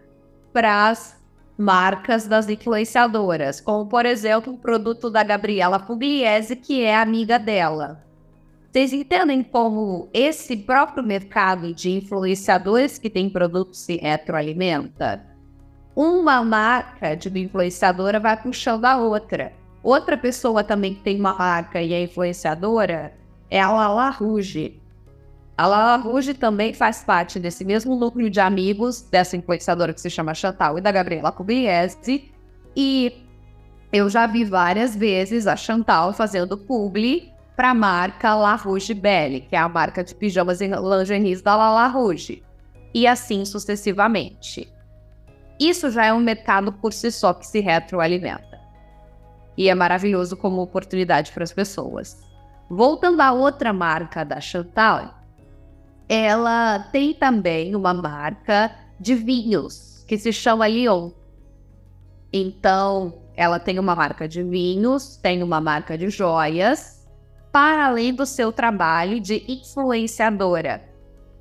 para 0.52 0.88
as 0.88 1.20
marcas 1.56 2.26
das 2.26 2.48
influenciadoras, 2.48 3.60
como 3.60 3.86
por 3.86 4.06
exemplo 4.06 4.54
o 4.54 4.58
produto 4.58 5.10
da 5.10 5.22
Gabriela 5.22 5.78
Pugliese, 5.78 6.56
que 6.56 6.82
é 6.82 6.96
amiga 6.96 7.38
dela. 7.38 8.02
Vocês 8.70 8.92
entendem 8.92 9.42
como 9.42 10.08
esse 10.14 10.56
próprio 10.56 11.04
mercado 11.04 11.74
de 11.74 11.90
influenciadores 11.90 12.96
que 12.98 13.10
tem 13.10 13.28
produtos 13.28 13.80
se 13.80 13.98
retroalimenta? 13.98 15.26
Uma 15.94 16.42
marca 16.42 17.14
de 17.14 17.28
uma 17.28 17.38
influenciadora 17.38 18.18
vai 18.18 18.34
puxando 18.40 18.86
a 18.86 18.96
outra. 18.96 19.52
Outra 19.82 20.16
pessoa 20.16 20.62
também 20.62 20.94
que 20.94 21.02
tem 21.02 21.18
uma 21.18 21.34
marca 21.34 21.82
e 21.82 21.92
é 21.92 22.02
influenciadora 22.02 23.12
é 23.50 23.60
a 23.60 23.70
Lala 23.70 24.10
Rouge. 24.10 24.80
A 25.58 25.66
Lala 25.66 25.96
Rouge 25.96 26.34
também 26.34 26.72
faz 26.72 27.02
parte 27.04 27.38
desse 27.38 27.64
mesmo 27.64 27.96
núcleo 27.96 28.30
de 28.30 28.40
amigos 28.40 29.02
dessa 29.02 29.36
influenciadora 29.36 29.92
que 29.92 30.00
se 30.00 30.08
chama 30.08 30.34
Chantal 30.34 30.78
e 30.78 30.80
da 30.80 30.92
Gabriela 30.92 31.32
Pugliese. 31.32 32.32
E 32.76 33.26
eu 33.92 34.08
já 34.08 34.26
vi 34.26 34.44
várias 34.44 34.96
vezes 34.96 35.46
a 35.46 35.56
Chantal 35.56 36.12
fazendo 36.12 36.56
publi 36.56 37.30
para 37.54 37.70
a 37.70 37.74
marca 37.74 38.34
La 38.34 38.54
Rouge 38.54 38.94
Belle, 38.94 39.42
que 39.42 39.54
é 39.54 39.58
a 39.58 39.68
marca 39.68 40.02
de 40.02 40.14
pijamas 40.14 40.60
e 40.60 40.68
lingeries 40.68 41.42
da 41.42 41.56
Lala 41.56 41.88
Rouge. 41.88 42.42
E 42.94 43.06
assim 43.06 43.44
sucessivamente. 43.44 44.72
Isso 45.60 45.90
já 45.90 46.06
é 46.06 46.12
um 46.12 46.20
mercado 46.20 46.72
por 46.72 46.92
si 46.92 47.10
só 47.12 47.34
que 47.34 47.46
se 47.46 47.60
retroalimenta. 47.60 48.51
E 49.56 49.68
é 49.68 49.74
maravilhoso 49.74 50.36
como 50.36 50.62
oportunidade 50.62 51.32
para 51.32 51.44
as 51.44 51.52
pessoas. 51.52 52.22
Voltando 52.68 53.20
à 53.20 53.32
outra 53.32 53.72
marca 53.72 54.24
da 54.24 54.40
Chantal, 54.40 55.14
ela 56.08 56.78
tem 56.90 57.14
também 57.14 57.74
uma 57.76 57.92
marca 57.92 58.70
de 58.98 59.14
vinhos 59.14 60.04
que 60.06 60.16
se 60.18 60.32
chama 60.32 60.68
Lyon. 60.68 61.10
Então, 62.32 63.22
ela 63.34 63.58
tem 63.58 63.78
uma 63.78 63.94
marca 63.94 64.28
de 64.28 64.42
vinhos, 64.42 65.16
tem 65.16 65.42
uma 65.42 65.60
marca 65.60 65.96
de 65.96 66.08
joias, 66.08 67.06
para 67.50 67.86
além 67.86 68.14
do 68.14 68.24
seu 68.24 68.50
trabalho 68.50 69.20
de 69.20 69.44
influenciadora, 69.46 70.82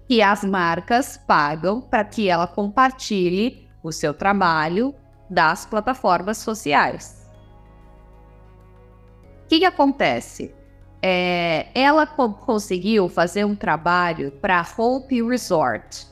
que 0.07 0.21
as 0.21 0.43
marcas 0.43 1.17
pagam 1.17 1.81
para 1.81 2.03
que 2.03 2.27
ela 2.27 2.47
compartilhe 2.47 3.69
o 3.81 3.91
seu 3.91 4.13
trabalho 4.13 4.93
das 5.29 5.65
plataformas 5.65 6.37
sociais. 6.37 7.20
Que, 9.51 9.59
que 9.59 9.65
acontece? 9.65 10.55
é, 11.01 11.67
ela 11.73 12.05
co 12.05 12.31
conseguiu 12.31 13.09
fazer 13.09 13.43
um 13.43 13.53
trabalho 13.53 14.31
para 14.33 14.65
Hope 14.77 15.21
Resort. 15.21 16.07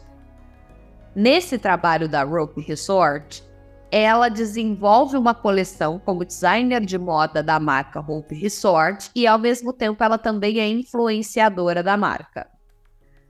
Nesse 1.15 1.57
trabalho 1.57 2.09
da 2.09 2.25
Hope 2.25 2.61
Resort, 2.61 3.43
ela 3.91 4.29
desenvolve 4.29 5.15
uma 5.15 5.33
coleção 5.33 5.99
como 6.03 6.25
designer 6.25 6.83
de 6.83 6.97
moda 6.97 7.43
da 7.43 7.59
marca 7.59 7.99
Hope 7.99 8.35
Resort 8.35 9.11
e, 9.15 9.27
ao 9.27 9.37
mesmo 9.37 9.71
tempo, 9.71 10.03
ela 10.03 10.17
também 10.17 10.59
é 10.59 10.67
influenciadora 10.67 11.83
da 11.83 11.95
marca. 11.95 12.47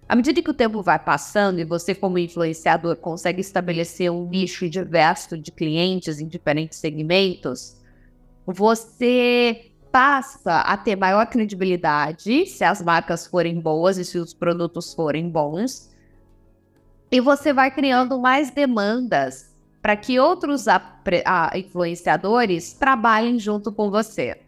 À 0.08 0.16
medida 0.16 0.42
que 0.42 0.50
o 0.50 0.56
tempo 0.56 0.82
vai 0.82 0.98
passando 0.98 1.60
e 1.60 1.66
você, 1.66 1.94
como 1.94 2.18
influenciador, 2.18 2.96
consegue 2.96 3.42
estabelecer 3.42 4.12
um 4.12 4.28
nicho 4.28 4.68
diverso 4.68 5.38
de 5.38 5.52
clientes 5.52 6.20
em 6.20 6.28
diferentes 6.28 6.80
segmentos, 6.80 7.78
você 8.46 9.69
passa 9.92 10.62
a 10.62 10.78
ter 10.78 10.96
maior 10.96 11.26
credibilidade 11.28 12.46
se 12.46 12.64
as 12.64 12.82
marcas 12.82 13.26
forem 13.28 13.60
boas 13.60 13.98
e 13.98 14.06
se 14.06 14.18
os 14.18 14.34
produtos 14.34 14.94
forem 14.94 15.30
bons. 15.30 15.90
E 17.12 17.20
você 17.20 17.52
vai 17.52 17.72
criando 17.72 18.20
mais 18.20 18.52
demandas 18.52 19.50
para 19.82 19.96
que 19.96 20.20
outros 20.20 20.66
influenciadores 21.56 22.74
trabalhem 22.74 23.40
junto 23.40 23.72
com 23.72 23.90
você. 23.90 24.40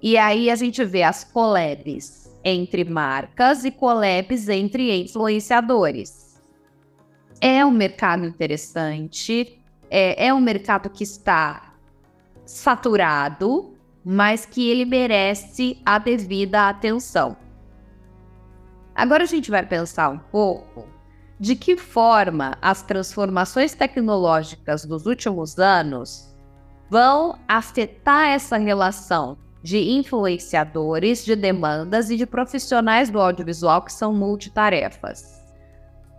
E 0.00 0.16
aí 0.16 0.50
a 0.50 0.56
gente 0.56 0.84
vê 0.84 1.02
as 1.02 1.24
collabs 1.24 2.30
entre 2.44 2.84
marcas 2.84 3.64
e 3.64 3.70
collabs 3.70 4.48
entre 4.48 5.02
influenciadores. 5.02 6.40
É 7.40 7.64
um 7.64 7.70
mercado 7.70 8.24
interessante, 8.24 9.60
é, 9.90 10.26
é 10.26 10.34
um 10.34 10.40
mercado 10.40 10.88
que 10.88 11.04
está 11.04 11.74
saturado, 12.44 13.73
mas 14.04 14.44
que 14.44 14.68
ele 14.68 14.84
merece 14.84 15.80
a 15.84 15.98
devida 15.98 16.68
atenção. 16.68 17.36
Agora 18.94 19.24
a 19.24 19.26
gente 19.26 19.50
vai 19.50 19.64
pensar 19.64 20.10
um 20.10 20.18
pouco 20.18 20.86
de 21.40 21.56
que 21.56 21.76
forma 21.76 22.56
as 22.62 22.82
transformações 22.82 23.74
tecnológicas 23.74 24.84
dos 24.84 25.06
últimos 25.06 25.58
anos 25.58 26.32
vão 26.88 27.38
afetar 27.48 28.28
essa 28.28 28.56
relação 28.56 29.36
de 29.62 29.78
influenciadores, 29.78 31.24
de 31.24 31.34
demandas 31.34 32.10
e 32.10 32.16
de 32.16 32.26
profissionais 32.26 33.08
do 33.08 33.18
audiovisual 33.18 33.82
que 33.82 33.92
são 33.92 34.14
multitarefas. 34.14 35.42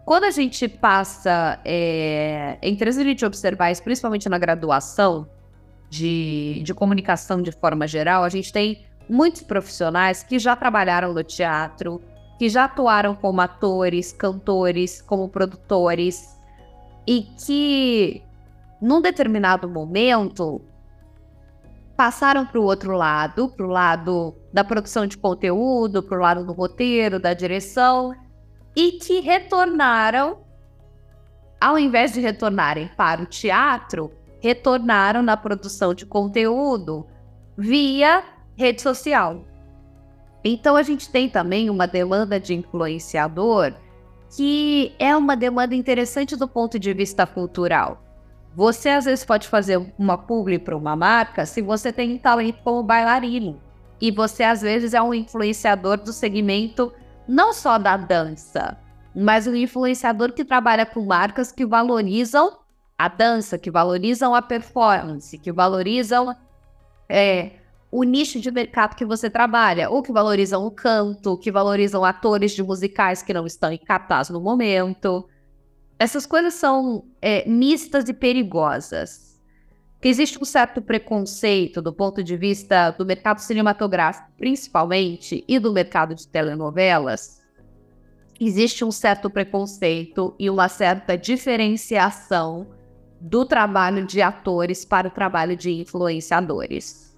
Quando 0.04 0.26
a 0.26 0.32
gente 0.32 0.68
passa, 0.68 1.60
é, 1.64 2.58
é 2.62 2.70
interessante 2.70 3.06
a 3.06 3.10
gente 3.10 3.26
observar 3.26 3.72
isso, 3.72 3.84
principalmente 3.84 4.28
na 4.28 4.38
graduação 4.38 5.28
de, 5.90 6.62
de 6.64 6.74
comunicação 6.74 7.42
de 7.42 7.52
forma 7.52 7.88
geral, 7.88 8.24
a 8.24 8.30
gente 8.30 8.52
tem 8.52 8.86
muitos 9.10 9.44
profissionais 9.44 10.24
que 10.24 10.40
já 10.40 10.56
trabalharam 10.56 11.14
no 11.14 11.24
teatro, 11.24 12.02
que 12.38 12.50
já 12.50 12.66
atuaram 12.66 13.16
como 13.16 13.42
atores, 13.42 14.12
cantores, 14.12 15.02
como 15.02 15.30
produtores, 15.30 16.36
e 17.08 17.22
que, 17.46 18.22
num 18.82 19.02
determinado 19.02 19.70
momento, 19.70 20.62
passaram 21.96 22.46
para 22.46 22.60
o 22.60 22.64
outro 22.64 22.94
lado, 22.94 23.50
para 23.50 23.66
o 23.66 23.70
lado 23.70 24.36
da 24.52 24.64
produção 24.64 25.06
de 25.08 25.18
conteúdo, 25.18 26.04
para 26.04 26.18
o 26.18 26.22
lado 26.22 26.46
do 26.46 26.52
roteiro, 26.52 27.20
da 27.20 27.34
direção, 27.34 28.14
e 28.76 28.94
que 28.94 29.22
retornaram, 29.22 30.40
ao 31.62 31.80
invés 31.80 32.12
de 32.12 32.20
retornarem 32.20 32.90
para 32.98 33.22
o 33.22 33.26
teatro, 33.26 34.12
retornaram 34.46 35.24
na 35.24 35.36
produção 35.36 35.92
de 35.92 36.06
conteúdo 36.06 37.08
via 37.58 38.24
rede 38.56 38.80
social. 38.80 39.44
Então 40.44 40.76
a 40.76 40.84
gente 40.84 41.10
tem 41.10 41.28
também 41.28 41.68
uma 41.68 41.88
demanda 41.88 42.40
de 42.40 42.54
influenciador 42.54 43.74
que 44.36 44.94
é 45.00 45.18
uma 45.18 45.36
demanda 45.36 45.74
interessante 45.74 46.36
do 46.36 46.48
ponto 46.48 46.78
de 46.78 46.94
vista 46.94 47.26
cultural. 47.26 48.04
Você 48.54 48.90
às 48.90 49.06
vezes 49.06 49.26
pode 49.26 49.48
fazer 49.48 49.84
uma 49.98 50.16
publi 50.16 50.60
para 50.60 50.78
uma 50.78 50.96
marca 50.96 51.44
se 51.48 51.60
você 51.60 51.92
tem 51.92 52.16
talento 52.16 52.62
como 52.64 52.84
bailarino. 52.84 53.60
E 54.00 54.12
você 54.12 54.44
às 54.44 54.62
vezes 54.62 54.94
é 54.94 55.02
um 55.02 55.14
influenciador 55.14 55.98
do 55.98 56.14
segmento 56.14 56.94
não 57.28 57.52
só 57.52 57.80
da 57.80 57.98
dança, 57.98 58.78
mas 59.16 59.48
um 59.48 59.56
influenciador 59.56 60.34
que 60.34 60.46
trabalha 60.46 60.86
com 60.86 61.04
marcas 61.04 61.52
que 61.52 61.66
valorizam 61.66 62.65
a 62.98 63.08
dança, 63.08 63.58
que 63.58 63.70
valorizam 63.70 64.34
a 64.34 64.42
performance, 64.42 65.38
que 65.38 65.52
valorizam 65.52 66.36
é, 67.10 67.52
o 67.92 68.04
nicho 68.04 68.40
de 68.40 68.50
mercado 68.52 68.96
que 68.96 69.06
você 69.06 69.30
trabalha, 69.30 69.90
ou 69.90 70.02
que 70.02 70.12
valorizam 70.12 70.66
o 70.66 70.72
canto, 70.72 71.38
que 71.38 71.52
valorizam 71.52 72.06
atores 72.06 72.54
de 72.54 72.64
musicais 72.64 73.22
que 73.22 73.34
não 73.34 73.46
estão 73.46 73.72
em 73.72 73.78
cartaz 73.78 74.30
no 74.30 74.40
momento. 74.40 75.28
Essas 76.00 76.26
coisas 76.26 76.54
são 76.54 77.06
é, 77.22 77.48
mistas 77.48 78.08
e 78.08 78.14
perigosas. 78.14 79.36
Que 80.02 80.10
existe 80.10 80.38
um 80.42 80.46
certo 80.46 80.82
preconceito 80.82 81.82
do 81.82 81.92
ponto 81.92 82.24
de 82.24 82.38
vista 82.38 82.92
do 82.92 83.06
mercado 83.06 83.40
cinematográfico, 83.40 84.30
principalmente, 84.38 85.44
e 85.48 85.58
do 85.58 85.72
mercado 85.72 86.14
de 86.14 86.28
telenovelas. 86.28 87.42
Existe 88.40 88.84
um 88.84 88.92
certo 88.92 89.30
preconceito 89.30 90.36
e 90.38 90.50
uma 90.50 90.68
certa 90.68 91.18
diferenciação 91.18 92.68
do 93.26 93.44
trabalho 93.44 94.06
de 94.06 94.22
atores 94.22 94.86
para 94.86 95.08
o 95.08 95.12
trabalho 95.12 95.58
de 95.58 95.72
influenciadores. 95.72 97.18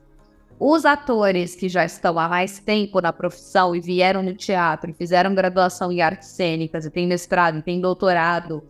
Os 0.58 0.86
atores 0.86 1.54
que 1.54 1.68
já 1.68 1.84
estão 1.84 2.18
há 2.18 2.30
mais 2.30 2.60
tempo 2.60 3.02
na 3.02 3.12
profissão 3.12 3.76
e 3.76 3.82
vieram 3.82 4.24
no 4.24 4.34
teatro, 4.34 4.94
fizeram 4.94 5.36
graduação 5.36 5.92
em 5.92 6.02
artes 6.02 6.30
cênicas, 6.30 6.86
e 6.86 6.90
têm 6.90 7.06
mestrado, 7.06 7.58
e 7.58 7.62
têm 7.62 7.82
doutorado 7.82 8.64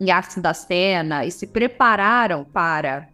em 0.00 0.10
arte 0.10 0.40
da 0.40 0.54
cena, 0.54 1.26
e 1.26 1.30
se 1.30 1.46
prepararam 1.46 2.42
para 2.42 3.10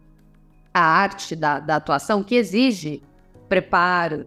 a 0.73 0.81
arte 0.81 1.35
da, 1.35 1.59
da 1.59 1.75
atuação, 1.75 2.23
que 2.23 2.35
exige 2.35 3.03
preparo, 3.49 4.25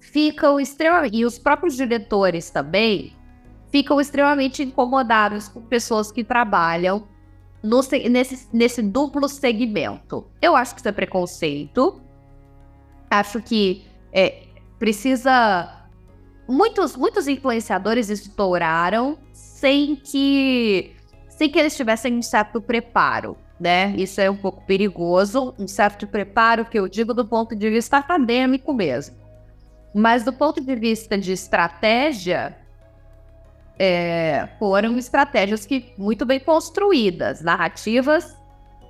ficam 0.00 0.58
extremamente. 0.58 1.18
E 1.18 1.26
os 1.26 1.38
próprios 1.38 1.76
diretores 1.76 2.48
também 2.48 3.12
ficam 3.70 4.00
extremamente 4.00 4.62
incomodados 4.62 5.48
com 5.48 5.60
pessoas 5.60 6.10
que 6.10 6.24
trabalham 6.24 7.06
no, 7.62 7.80
nesse, 8.10 8.48
nesse 8.52 8.82
duplo 8.82 9.28
segmento. 9.28 10.26
Eu 10.40 10.56
acho 10.56 10.74
que 10.74 10.80
isso 10.80 10.88
é 10.88 10.92
preconceito 10.92 12.00
acho 13.10 13.42
que 13.42 13.84
é, 14.12 14.44
precisa. 14.78 15.88
Muitos, 16.48 16.96
muitos 16.96 17.28
influenciadores 17.28 18.08
estouraram 18.08 19.18
sem 19.32 19.96
que, 19.96 20.96
sem 21.28 21.48
que 21.48 21.58
eles 21.58 21.76
tivessem 21.76 22.16
um 22.16 22.22
certo 22.22 22.60
preparo, 22.60 23.36
né? 23.58 23.94
Isso 23.96 24.20
é 24.20 24.30
um 24.30 24.36
pouco 24.36 24.64
perigoso, 24.66 25.54
um 25.58 25.68
certo 25.68 26.06
preparo 26.06 26.64
que 26.64 26.78
eu 26.78 26.88
digo 26.88 27.14
do 27.14 27.26
ponto 27.26 27.54
de 27.54 27.70
vista 27.70 27.98
acadêmico 27.98 28.72
mesmo. 28.72 29.16
Mas 29.94 30.24
do 30.24 30.32
ponto 30.32 30.60
de 30.60 30.74
vista 30.74 31.18
de 31.18 31.32
estratégia, 31.32 32.56
é, 33.82 34.46
foram 34.58 34.98
estratégias 34.98 35.64
que 35.64 35.94
muito 35.96 36.26
bem 36.26 36.38
construídas, 36.38 37.40
narrativas 37.40 38.36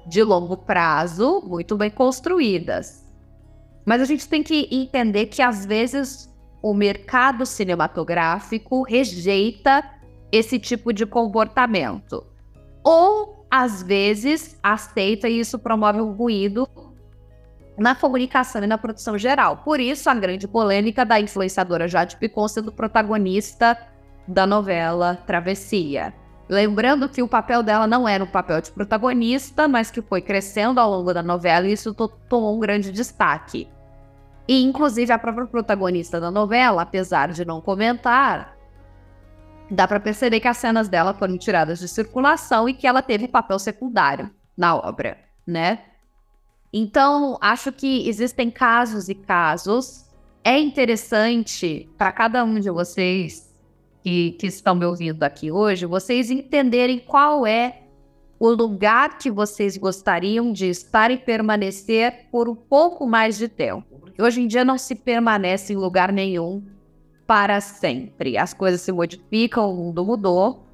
de 0.05 0.21
longo 0.21 0.57
prazo 0.57 1.45
muito 1.47 1.77
bem 1.77 1.91
construídas. 1.91 3.09
Mas 3.87 4.03
a 4.03 4.05
gente 4.05 4.29
tem 4.29 4.43
que 4.43 4.67
entender 4.69 5.27
que 5.27 5.43
às 5.43 5.65
vezes 5.65 6.29
o 6.61 6.75
mercado 6.75 7.47
cinematográfico 7.47 8.83
rejeita 8.83 9.89
esse 10.33 10.59
tipo 10.59 10.93
de 10.93 11.07
comportamento. 11.07 12.27
Ou 12.83 13.47
às 13.49 13.85
vezes 13.85 14.59
aceita 14.61 15.29
e 15.29 15.39
isso 15.39 15.57
promove 15.57 16.01
um 16.01 16.11
ruído 16.11 16.69
na 17.79 17.95
comunicação 17.95 18.65
e 18.65 18.67
na 18.67 18.77
produção 18.77 19.17
geral. 19.17 19.59
Por 19.59 19.79
isso, 19.79 20.11
a 20.11 20.15
grande 20.15 20.49
polêmica 20.49 21.05
da 21.05 21.21
influenciadora 21.21 21.87
Jade 21.87 22.17
Picon 22.17 22.49
sendo 22.49 22.73
protagonista 22.73 23.79
da 24.31 24.47
novela 24.47 25.17
Travessia. 25.27 26.15
Lembrando 26.49 27.09
que 27.09 27.23
o 27.23 27.29
papel 27.29 27.63
dela 27.63 27.87
não 27.87 28.09
era 28.09 28.23
um 28.23 28.29
papel 28.29 28.61
de 28.61 28.71
protagonista, 28.71 29.67
mas 29.67 29.91
que 29.91 30.01
foi 30.01 30.23
crescendo 30.23 30.79
ao 30.79 30.91
longo 30.91 31.13
da 31.13 31.23
novela 31.23 31.67
e 31.67 31.73
isso 31.73 31.93
tomou 32.29 32.57
um 32.57 32.61
grande 32.61 32.93
destaque. 32.93 33.69
E, 34.47 34.63
inclusive, 34.63 35.13
a 35.13 35.19
própria 35.19 35.47
protagonista 35.47 36.21
da 36.21 36.31
novela, 36.31 36.83
apesar 36.83 37.33
de 37.33 37.45
não 37.45 37.61
comentar, 37.61 38.57
dá 39.71 39.87
para 39.87 40.01
perceber 40.01 40.41
que 40.41 40.49
as 40.49 40.57
cenas 40.57 40.89
dela 40.89 41.13
foram 41.13 41.37
tiradas 41.37 41.79
de 41.79 41.89
circulação 41.89 42.69
e 42.69 42.75
que 42.75 42.87
ela 42.87 43.03
teve 43.03 43.29
papel 43.29 43.59
secundário 43.59 44.31
na 44.57 44.77
obra, 44.77 45.19
né? 45.47 45.81
Então, 46.73 47.37
acho 47.41 47.73
que 47.73 48.09
existem 48.09 48.51
casos 48.51 49.09
e 49.09 49.15
casos. 49.15 50.07
É 50.43 50.59
interessante 50.59 51.89
para 51.99 52.13
cada 52.13 52.45
um 52.45 52.59
de 52.59 52.71
vocês 52.71 53.50
que, 54.03 54.33
que 54.33 54.47
estão 54.47 54.75
me 54.75 54.85
ouvindo 54.85 55.23
aqui 55.23 55.51
hoje, 55.51 55.87
vocês 55.87 56.31
entenderem 56.31 56.99
qual 56.99 57.47
é 57.47 57.83
o 58.39 58.49
lugar 58.49 59.19
que 59.19 59.31
vocês 59.31 59.77
gostariam 59.77 60.53
de 60.53 60.67
estar 60.67 61.11
e 61.11 61.19
permanecer 61.19 62.29
por 62.33 62.49
um 62.49 62.55
pouco 62.55 63.07
mais 63.07 63.37
de 63.37 63.49
tempo. 63.49 64.01
Hoje 64.19 64.41
em 64.41 64.47
dia 64.47 64.65
não 64.65 64.79
se 64.79 64.95
permanece 64.95 65.75
em 65.75 65.77
lugar 65.77 66.11
nenhum 66.11 66.65
para 67.27 67.61
sempre. 67.61 68.39
As 68.39 68.55
coisas 68.55 68.81
se 68.81 68.91
modificam, 68.91 69.71
o 69.71 69.77
mundo 69.77 70.05
mudou. 70.05 70.67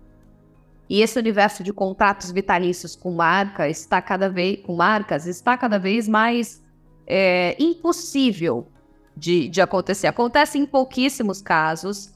E 0.88 1.02
esse 1.02 1.18
universo 1.18 1.64
de 1.64 1.72
contratos 1.72 2.30
vitalícios 2.30 2.94
com 2.94 3.10
marcas 3.10 3.80
está 3.80 4.00
cada 4.00 4.28
vez 4.28 4.60
com 4.64 4.76
marcas 4.76 5.26
está 5.26 5.56
cada 5.56 5.78
vez 5.78 6.08
mais 6.08 6.62
é, 7.04 7.56
impossível 7.58 8.68
de, 9.16 9.48
de 9.48 9.60
acontecer. 9.60 10.06
Acontece 10.06 10.56
em 10.58 10.64
pouquíssimos 10.64 11.42
casos 11.42 12.15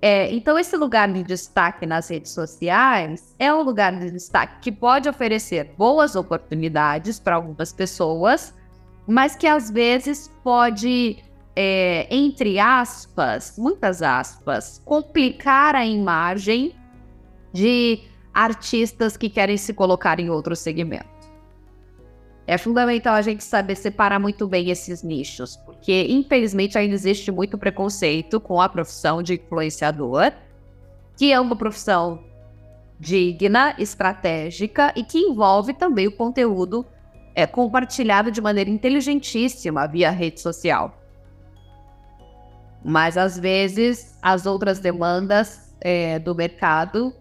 é, 0.00 0.32
então, 0.32 0.56
esse 0.56 0.76
lugar 0.76 1.12
de 1.12 1.24
destaque 1.24 1.84
nas 1.84 2.08
redes 2.08 2.30
sociais 2.32 3.34
é 3.38 3.52
um 3.52 3.62
lugar 3.62 3.98
de 3.98 4.10
destaque 4.10 4.60
que 4.60 4.72
pode 4.72 5.08
oferecer 5.08 5.74
boas 5.76 6.14
oportunidades 6.14 7.18
para 7.18 7.34
algumas 7.34 7.72
pessoas, 7.72 8.54
mas 9.06 9.34
que 9.34 9.46
às 9.46 9.70
vezes 9.70 10.32
pode, 10.44 11.18
é, 11.56 12.06
entre 12.14 12.60
aspas, 12.60 13.54
muitas 13.58 14.00
aspas, 14.00 14.80
complicar 14.84 15.74
a 15.74 15.84
imagem 15.84 16.76
de 17.52 18.00
artistas 18.32 19.16
que 19.16 19.28
querem 19.28 19.56
se 19.56 19.74
colocar 19.74 20.20
em 20.20 20.30
outro 20.30 20.54
segmento. 20.54 21.17
É 22.50 22.56
fundamental 22.56 23.14
a 23.14 23.20
gente 23.20 23.44
saber 23.44 23.76
separar 23.76 24.18
muito 24.18 24.48
bem 24.48 24.70
esses 24.70 25.02
nichos, 25.02 25.54
porque 25.66 26.06
infelizmente 26.08 26.78
ainda 26.78 26.94
existe 26.94 27.30
muito 27.30 27.58
preconceito 27.58 28.40
com 28.40 28.58
a 28.58 28.66
profissão 28.70 29.22
de 29.22 29.34
influenciador, 29.34 30.32
que 31.14 31.30
é 31.30 31.38
uma 31.38 31.54
profissão 31.54 32.24
digna, 32.98 33.74
estratégica 33.78 34.94
e 34.96 35.04
que 35.04 35.18
envolve 35.18 35.74
também 35.74 36.06
o 36.06 36.16
conteúdo 36.16 36.86
é, 37.34 37.46
compartilhado 37.46 38.30
de 38.30 38.40
maneira 38.40 38.70
inteligentíssima 38.70 39.86
via 39.86 40.10
rede 40.10 40.40
social. 40.40 40.98
Mas 42.82 43.18
às 43.18 43.38
vezes 43.38 44.18
as 44.22 44.46
outras 44.46 44.78
demandas 44.78 45.70
é, 45.82 46.18
do 46.18 46.34
mercado 46.34 47.12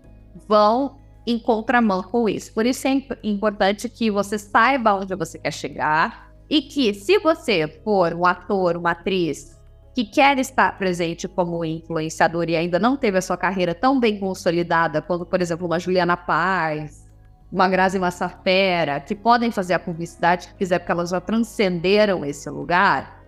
vão 0.48 0.96
em 1.28 1.38
contramão 1.38 2.02
com 2.02 2.30
isso. 2.30 2.54
Por 2.54 2.66
isso 2.66 2.88
é 2.88 3.04
importante 3.22 3.90
que 3.90 4.10
você 4.10 4.40
saiba 4.40 4.94
onde 4.94 5.14
você 5.14 5.38
quer 5.38 5.52
chegar 5.52 6.32
e 6.50 6.62
que, 6.62 6.94
se 6.94 7.20
você 7.20 7.68
for 7.84 8.14
um 8.14 8.26
ator, 8.26 8.78
uma 8.78 8.92
atriz 8.92 9.58
que 9.94 10.06
quer 10.06 10.40
estar 10.40 10.78
presente 10.78 11.28
como 11.28 11.66
influenciador 11.66 12.50
e 12.50 12.56
ainda 12.56 12.80
não 12.80 12.96
teve 12.96 13.18
a 13.18 13.22
sua 13.22 13.36
carreira 13.36 13.76
tão 13.76 14.00
bem 14.00 14.18
consolidada 14.18 15.02
quanto, 15.02 15.26
por 15.26 15.42
exemplo, 15.42 15.66
uma 15.66 15.80
Juliana 15.80 16.16
Paz, 16.16 17.06
uma 17.52 17.68
Grazi 17.68 18.00
Massafera, 18.00 19.00
que 19.02 19.16
podem 19.16 19.52
fazer 19.52 19.74
a 19.74 19.80
publicidade 19.80 20.48
que 20.48 20.56
quiser, 20.56 20.80
porque 20.80 20.92
elas 20.92 21.10
já 21.10 21.20
transcenderam 21.20 22.24
esse 22.24 22.50
lugar, 22.50 23.22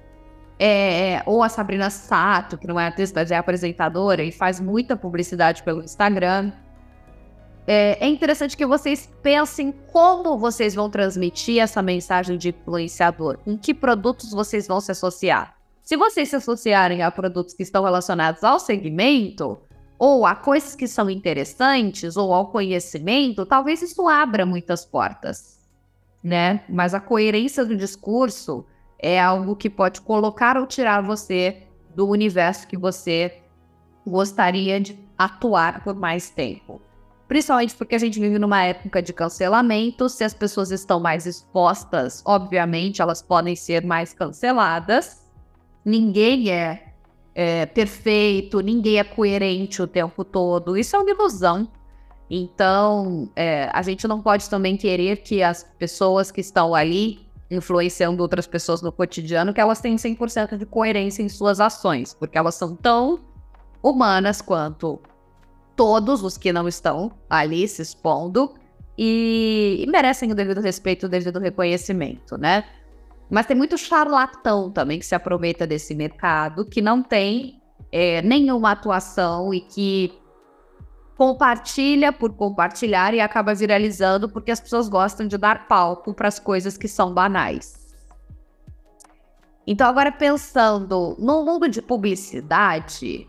é, 0.57 1.21
ou 1.25 1.41
a 1.41 1.49
Sabrina 1.49 1.89
Sato, 1.89 2.57
que 2.57 2.67
não 2.67 2.79
é 2.79 2.87
atriz, 2.87 3.11
mas 3.11 3.31
é 3.31 3.37
apresentadora 3.37 4.23
e 4.23 4.31
faz 4.31 4.59
muita 4.59 4.95
publicidade 4.95 5.63
pelo 5.63 5.83
Instagram. 5.83 6.51
É, 7.71 8.03
é 8.03 8.07
interessante 8.07 8.57
que 8.57 8.65
vocês 8.65 9.07
pensem 9.21 9.71
como 9.93 10.39
vocês 10.39 10.73
vão 10.73 10.89
transmitir 10.89 11.61
essa 11.61 11.83
mensagem 11.83 12.35
de 12.35 12.49
influenciador, 12.49 13.37
com 13.45 13.55
que 13.55 13.75
produtos 13.75 14.31
vocês 14.31 14.67
vão 14.67 14.81
se 14.81 14.91
associar. 14.91 15.55
Se 15.83 15.95
vocês 15.95 16.29
se 16.29 16.35
associarem 16.35 17.03
a 17.03 17.11
produtos 17.11 17.53
que 17.53 17.61
estão 17.61 17.83
relacionados 17.83 18.43
ao 18.43 18.59
segmento, 18.59 19.59
ou 19.99 20.25
a 20.25 20.33
coisas 20.33 20.73
que 20.73 20.87
são 20.87 21.11
interessantes, 21.11 22.17
ou 22.17 22.33
ao 22.33 22.47
conhecimento, 22.47 23.45
talvez 23.45 23.83
isso 23.83 24.07
abra 24.07 24.47
muitas 24.47 24.83
portas, 24.83 25.59
né? 26.23 26.63
Mas 26.67 26.95
a 26.95 26.99
coerência 26.99 27.63
do 27.63 27.77
discurso 27.77 28.65
é 28.97 29.21
algo 29.21 29.55
que 29.55 29.69
pode 29.69 30.01
colocar 30.01 30.57
ou 30.57 30.65
tirar 30.65 31.03
você 31.03 31.67
do 31.95 32.07
universo 32.07 32.67
que 32.67 32.75
você 32.75 33.43
gostaria 34.07 34.81
de 34.81 34.97
atuar 35.15 35.83
por 35.83 35.93
mais 35.93 36.31
tempo. 36.31 36.81
Principalmente 37.29 37.75
porque 37.75 37.95
a 37.95 37.99
gente 37.99 38.19
vive 38.19 38.37
numa 38.37 38.61
época 38.63 39.01
de 39.01 39.13
cancelamento, 39.13 40.09
se 40.09 40.25
as 40.25 40.33
pessoas 40.33 40.69
estão 40.71 40.99
mais 40.99 41.25
expostas, 41.25 42.21
obviamente 42.25 43.01
elas 43.01 43.21
podem 43.21 43.55
ser 43.55 43.85
mais 43.85 44.13
canceladas 44.13 45.29
ninguém 45.83 46.51
é, 46.51 46.93
é 47.33 47.65
perfeito, 47.65 48.61
ninguém 48.61 48.99
é 48.99 49.03
coerente 49.03 49.81
o 49.81 49.87
tempo 49.87 50.23
todo. 50.23 50.77
Isso 50.77 50.95
é 50.95 50.99
uma 50.99 51.09
ilusão. 51.09 51.67
Então, 52.29 53.29
é, 53.35 53.69
a 53.73 53.81
gente 53.81 54.07
não 54.07 54.21
pode 54.21 54.49
também 54.49 54.77
querer 54.77 55.17
que 55.17 55.41
as 55.41 55.63
pessoas 55.63 56.31
que 56.31 56.41
estão 56.41 56.75
ali 56.75 57.27
influenciando 57.49 58.21
outras 58.21 58.45
pessoas 58.45 58.83
no 58.83 58.91
cotidiano, 58.91 59.51
que 59.51 59.59
elas 59.59 59.81
tenham 59.81 59.97
100% 59.97 60.55
de 60.55 60.65
coerência 60.67 61.23
em 61.23 61.29
suas 61.29 61.59
ações, 61.59 62.13
porque 62.13 62.37
elas 62.37 62.53
são 62.53 62.75
tão 62.75 63.19
humanas 63.81 64.39
quanto 64.39 65.01
todos 65.79 66.25
os 66.25 66.37
que 66.37 66.51
não 66.51 66.67
estão 66.67 67.09
ali 67.29 67.65
se 67.65 67.81
expondo 67.81 68.53
e, 68.97 69.81
e 69.81 69.89
merecem 69.89 70.29
o 70.29 70.35
devido 70.35 70.59
respeito, 70.59 71.05
o 71.05 71.09
devido 71.09 71.39
reconhecimento, 71.39 72.37
né? 72.37 72.65
Mas 73.29 73.45
tem 73.45 73.55
muito 73.55 73.77
charlatão 73.77 74.69
também 74.69 74.99
que 74.99 75.05
se 75.05 75.15
aproveita 75.15 75.65
desse 75.65 75.95
mercado, 75.95 76.65
que 76.65 76.81
não 76.81 77.01
tem 77.01 77.61
é, 77.93 78.21
nenhuma 78.21 78.71
atuação 78.71 79.53
e 79.53 79.61
que 79.61 80.11
compartilha 81.15 82.11
por 82.11 82.33
compartilhar 82.33 83.13
e 83.13 83.21
acaba 83.21 83.55
viralizando 83.55 84.27
porque 84.27 84.51
as 84.51 84.59
pessoas 84.59 84.89
gostam 84.89 85.29
de 85.29 85.37
dar 85.37 85.65
palco 85.65 86.13
para 86.13 86.27
as 86.27 86.39
coisas 86.39 86.77
que 86.77 86.89
são 86.89 87.13
banais. 87.13 87.79
Então, 89.65 89.87
agora 89.87 90.11
pensando 90.11 91.15
no 91.17 91.45
mundo 91.45 91.69
de 91.69 91.81
publicidade, 91.81 93.28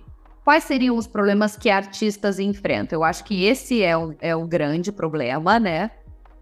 quais 0.50 0.64
seriam 0.64 0.96
os 0.96 1.06
problemas 1.06 1.56
que 1.56 1.70
artistas 1.70 2.40
enfrentam? 2.40 2.98
Eu 2.98 3.04
acho 3.04 3.22
que 3.22 3.44
esse 3.44 3.84
é 3.84 3.96
um, 3.96 4.16
é 4.20 4.34
um 4.34 4.48
grande 4.48 4.90
problema, 4.90 5.60
né? 5.60 5.92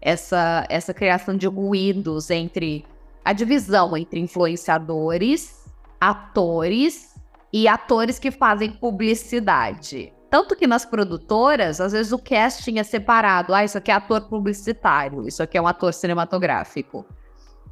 Essa, 0.01 0.65
essa 0.67 0.95
criação 0.95 1.37
de 1.37 1.45
ruídos 1.45 2.31
entre 2.31 2.87
a 3.23 3.33
divisão 3.33 3.95
entre 3.95 4.19
influenciadores, 4.19 5.63
atores 6.01 7.13
e 7.53 7.67
atores 7.67 8.17
que 8.17 8.31
fazem 8.31 8.71
publicidade. 8.71 10.11
Tanto 10.27 10.55
que 10.55 10.65
nas 10.65 10.85
produtoras, 10.85 11.79
às 11.79 11.91
vezes 11.91 12.11
o 12.11 12.17
casting 12.17 12.79
é 12.79 12.83
separado. 12.83 13.53
Ah, 13.53 13.63
isso 13.63 13.77
aqui 13.77 13.91
é 13.91 13.93
ator 13.93 14.21
publicitário, 14.21 15.27
isso 15.27 15.43
aqui 15.43 15.55
é 15.55 15.61
um 15.61 15.67
ator 15.67 15.93
cinematográfico. 15.93 17.05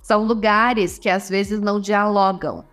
São 0.04 0.24
lugares 0.24 1.00
que 1.00 1.10
às 1.10 1.28
vezes 1.32 1.60
não 1.60 1.80
dialogam. 1.80 2.64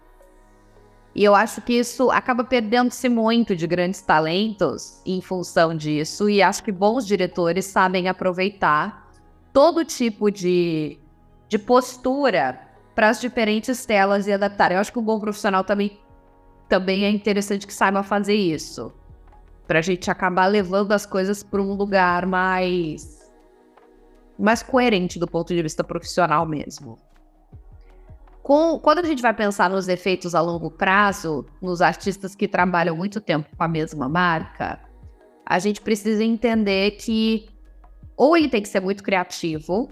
E 1.14 1.22
eu 1.22 1.34
acho 1.34 1.60
que 1.62 1.74
isso 1.74 2.10
acaba 2.10 2.42
perdendo-se 2.42 3.08
muito 3.08 3.54
de 3.54 3.66
grandes 3.66 4.00
talentos 4.02 5.00
em 5.06 5.20
função 5.20 5.74
disso. 5.76 6.28
E 6.28 6.42
acho 6.42 6.64
que 6.64 6.72
bons 6.72 7.06
diretores 7.06 7.66
sabem 7.66 8.08
aproveitar 8.08 9.08
todo 9.52 9.84
tipo 9.84 10.30
de 10.30 10.98
de 11.54 11.58
postura 11.58 12.60
para 12.94 13.08
as 13.08 13.20
diferentes 13.20 13.86
telas 13.86 14.26
e 14.26 14.32
adaptar. 14.32 14.72
Eu 14.72 14.78
acho 14.78 14.92
que 14.92 14.98
um 14.98 15.04
bom 15.04 15.20
profissional 15.20 15.62
também, 15.62 16.00
também 16.68 17.04
é 17.04 17.10
interessante 17.10 17.66
que 17.66 17.72
saiba 17.72 18.02
fazer 18.02 18.34
isso. 18.34 18.92
Para 19.66 19.78
a 19.78 19.82
gente 19.82 20.10
acabar 20.10 20.46
levando 20.46 20.92
as 20.92 21.06
coisas 21.06 21.42
para 21.42 21.62
um 21.62 21.74
lugar 21.74 22.26
mais, 22.26 23.30
mais 24.38 24.62
coerente 24.62 25.18
do 25.18 25.26
ponto 25.26 25.54
de 25.54 25.62
vista 25.62 25.84
profissional 25.84 26.44
mesmo. 26.44 26.98
Com, 28.44 28.78
quando 28.78 28.98
a 28.98 29.02
gente 29.04 29.22
vai 29.22 29.32
pensar 29.32 29.70
nos 29.70 29.88
efeitos 29.88 30.34
a 30.34 30.40
longo 30.42 30.70
prazo, 30.70 31.46
nos 31.62 31.80
artistas 31.80 32.34
que 32.34 32.46
trabalham 32.46 32.94
muito 32.94 33.18
tempo 33.18 33.48
com 33.56 33.64
a 33.64 33.66
mesma 33.66 34.06
marca, 34.06 34.78
a 35.46 35.58
gente 35.58 35.80
precisa 35.80 36.22
entender 36.22 36.90
que 36.90 37.48
ou 38.14 38.36
ele 38.36 38.50
tem 38.50 38.60
que 38.60 38.68
ser 38.68 38.80
muito 38.80 39.02
criativo, 39.02 39.90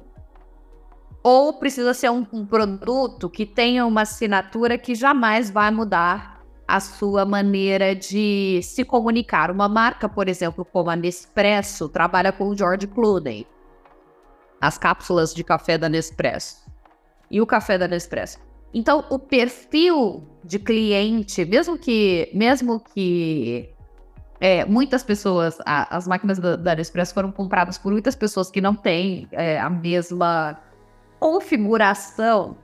ou 1.22 1.54
precisa 1.54 1.94
ser 1.94 2.10
um, 2.10 2.26
um 2.30 2.44
produto 2.44 3.30
que 3.30 3.46
tenha 3.46 3.86
uma 3.86 4.02
assinatura 4.02 4.76
que 4.76 4.94
jamais 4.94 5.50
vai 5.50 5.70
mudar 5.70 6.44
a 6.68 6.78
sua 6.78 7.24
maneira 7.24 7.96
de 7.96 8.60
se 8.62 8.84
comunicar. 8.84 9.50
Uma 9.50 9.66
marca, 9.66 10.10
por 10.10 10.28
exemplo, 10.28 10.62
como 10.62 10.90
a 10.90 10.96
Nespresso, 10.96 11.88
trabalha 11.88 12.30
com 12.30 12.48
o 12.48 12.56
George 12.56 12.86
Clooney. 12.86 13.46
As 14.60 14.76
cápsulas 14.76 15.32
de 15.32 15.42
café 15.42 15.78
da 15.78 15.88
Nespresso. 15.88 16.61
E 17.32 17.40
o 17.40 17.46
café 17.46 17.76
da 17.76 17.88
Nespresso. 17.88 18.38
Então, 18.72 19.04
o 19.10 19.18
perfil 19.18 20.22
de 20.44 20.58
cliente, 20.58 21.44
mesmo 21.44 21.76
que, 21.76 22.30
mesmo 22.32 22.78
que 22.78 23.72
é, 24.40 24.64
muitas 24.64 25.02
pessoas, 25.02 25.58
a, 25.64 25.96
as 25.96 26.06
máquinas 26.06 26.38
da, 26.38 26.56
da 26.56 26.74
Nespresso 26.74 27.14
foram 27.14 27.32
compradas 27.32 27.78
por 27.78 27.90
muitas 27.90 28.14
pessoas 28.14 28.50
que 28.50 28.60
não 28.60 28.74
têm 28.74 29.26
é, 29.32 29.58
a 29.58 29.70
mesma 29.70 30.60
configuração 31.18 32.56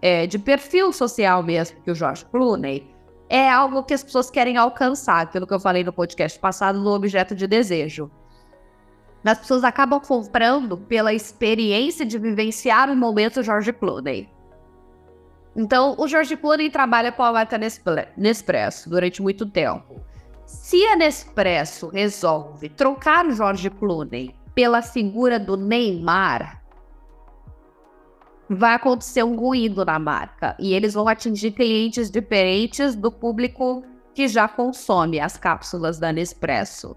é, 0.00 0.26
de 0.26 0.38
perfil 0.38 0.92
social 0.92 1.42
mesmo 1.42 1.80
que 1.82 1.90
o 1.90 1.94
George 1.94 2.24
Clooney 2.26 2.88
é 3.28 3.50
algo 3.50 3.82
que 3.82 3.92
as 3.92 4.02
pessoas 4.02 4.30
querem 4.30 4.56
alcançar, 4.56 5.22
aquilo 5.22 5.46
que 5.46 5.52
eu 5.52 5.60
falei 5.60 5.84
no 5.84 5.92
podcast 5.92 6.38
passado 6.38 6.82
do 6.82 6.90
objeto 6.90 7.34
de 7.34 7.46
desejo. 7.46 8.10
As 9.24 9.38
pessoas 9.38 9.64
acabam 9.64 10.00
comprando 10.00 10.76
pela 10.76 11.12
experiência 11.12 12.06
de 12.06 12.18
vivenciar 12.18 12.90
o 12.90 12.96
momento 12.96 13.42
George 13.42 13.72
Clooney. 13.72 14.28
Então, 15.56 15.96
o 15.98 16.06
George 16.06 16.36
Clooney 16.36 16.70
trabalha 16.70 17.10
com 17.10 17.22
a 17.22 17.32
marca 17.32 17.58
Nespresso 18.16 18.88
durante 18.88 19.20
muito 19.20 19.44
tempo. 19.44 20.00
Se 20.46 20.86
a 20.86 20.96
Nespresso 20.96 21.88
resolve 21.88 22.68
trocar 22.68 23.26
o 23.26 23.32
George 23.32 23.68
Clooney 23.68 24.34
pela 24.54 24.80
figura 24.80 25.38
do 25.38 25.56
Neymar, 25.56 26.62
vai 28.48 28.74
acontecer 28.74 29.22
um 29.22 29.36
ruído 29.36 29.84
na 29.84 29.98
marca 29.98 30.56
e 30.58 30.72
eles 30.72 30.94
vão 30.94 31.06
atingir 31.06 31.50
clientes 31.50 32.10
diferentes 32.10 32.94
do 32.94 33.12
público 33.12 33.84
que 34.14 34.26
já 34.26 34.48
consome 34.48 35.20
as 35.20 35.36
cápsulas 35.36 35.98
da 35.98 36.12
Nespresso. 36.12 36.96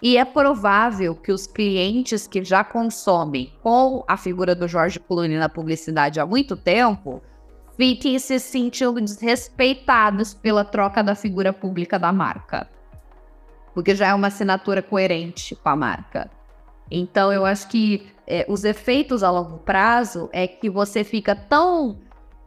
E 0.00 0.16
é 0.16 0.24
provável 0.24 1.14
que 1.16 1.32
os 1.32 1.46
clientes 1.46 2.26
que 2.26 2.44
já 2.44 2.62
consomem 2.62 3.52
com 3.62 4.04
a 4.06 4.16
figura 4.16 4.54
do 4.54 4.68
Jorge 4.68 5.00
Clooney 5.00 5.36
na 5.36 5.48
publicidade 5.48 6.20
há 6.20 6.26
muito 6.26 6.56
tempo 6.56 7.20
fiquem 7.76 8.18
se 8.18 8.38
sentindo 8.38 9.00
desrespeitados 9.00 10.34
pela 10.34 10.64
troca 10.64 11.02
da 11.02 11.14
figura 11.14 11.52
pública 11.52 11.98
da 11.98 12.12
marca. 12.12 12.68
Porque 13.74 13.94
já 13.94 14.08
é 14.08 14.14
uma 14.14 14.28
assinatura 14.28 14.82
coerente 14.82 15.54
com 15.56 15.68
a 15.68 15.76
marca. 15.76 16.30
Então, 16.90 17.32
eu 17.32 17.44
acho 17.44 17.68
que 17.68 18.06
é, 18.26 18.46
os 18.48 18.64
efeitos 18.64 19.22
a 19.22 19.30
longo 19.30 19.58
prazo 19.58 20.28
é 20.32 20.46
que 20.46 20.70
você 20.70 21.04
fica 21.04 21.34
tão 21.34 21.98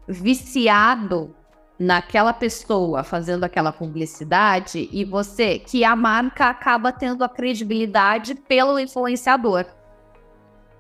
viciado 0.08 1.36
naquela 1.82 2.32
pessoa 2.32 3.04
fazendo 3.04 3.44
aquela 3.44 3.72
publicidade 3.72 4.88
e 4.92 5.04
você 5.04 5.58
que 5.58 5.84
a 5.84 5.96
marca 5.96 6.46
acaba 6.46 6.92
tendo 6.92 7.24
a 7.24 7.30
credibilidade 7.30 8.36
pelo 8.36 8.78
influenciador. 8.78 9.66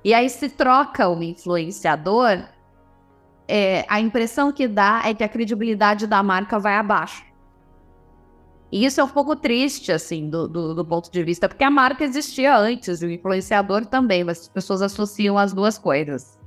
E 0.03 0.13
aí 0.13 0.29
se 0.29 0.47
troca 0.47 1.09
o 1.09 1.23
influenciador, 1.23 2.43
é, 3.47 3.83
a 3.89 3.99
impressão 3.99 4.51
que 4.51 4.67
dá 4.67 5.01
é 5.03 5.15
que 5.15 5.23
a 5.23 5.29
credibilidade 5.29 6.05
da 6.05 6.21
marca 6.21 6.59
vai 6.59 6.75
abaixo. 6.75 7.25
E 8.71 8.85
isso 8.85 9.01
é 9.01 9.03
um 9.03 9.09
pouco 9.09 9.35
triste, 9.35 9.91
assim, 9.91 10.29
do, 10.29 10.47
do, 10.47 10.75
do, 10.75 10.85
ponto 10.85 11.11
de 11.11 11.23
vista, 11.23 11.49
porque 11.49 11.63
a 11.63 11.71
marca 11.71 12.03
existia 12.03 12.55
antes, 12.55 13.01
e 13.01 13.07
o 13.07 13.11
influenciador 13.11 13.87
também, 13.87 14.23
mas 14.23 14.41
as 14.41 14.47
pessoas 14.47 14.83
associam 14.83 15.35
as 15.35 15.51
duas 15.51 15.79
coisas. 15.79 16.39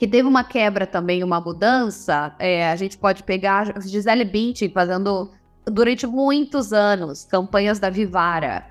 Que 0.00 0.08
teve 0.08 0.26
uma 0.26 0.42
quebra 0.42 0.86
também, 0.86 1.22
uma 1.22 1.42
mudança, 1.42 2.34
é, 2.38 2.70
a 2.70 2.74
gente 2.74 2.96
pode 2.96 3.22
pegar 3.22 3.78
Gisele 3.82 4.24
Bündchen 4.24 4.70
fazendo, 4.70 5.30
durante 5.66 6.06
muitos 6.06 6.72
anos, 6.72 7.26
campanhas 7.26 7.78
da 7.78 7.90
Vivara. 7.90 8.64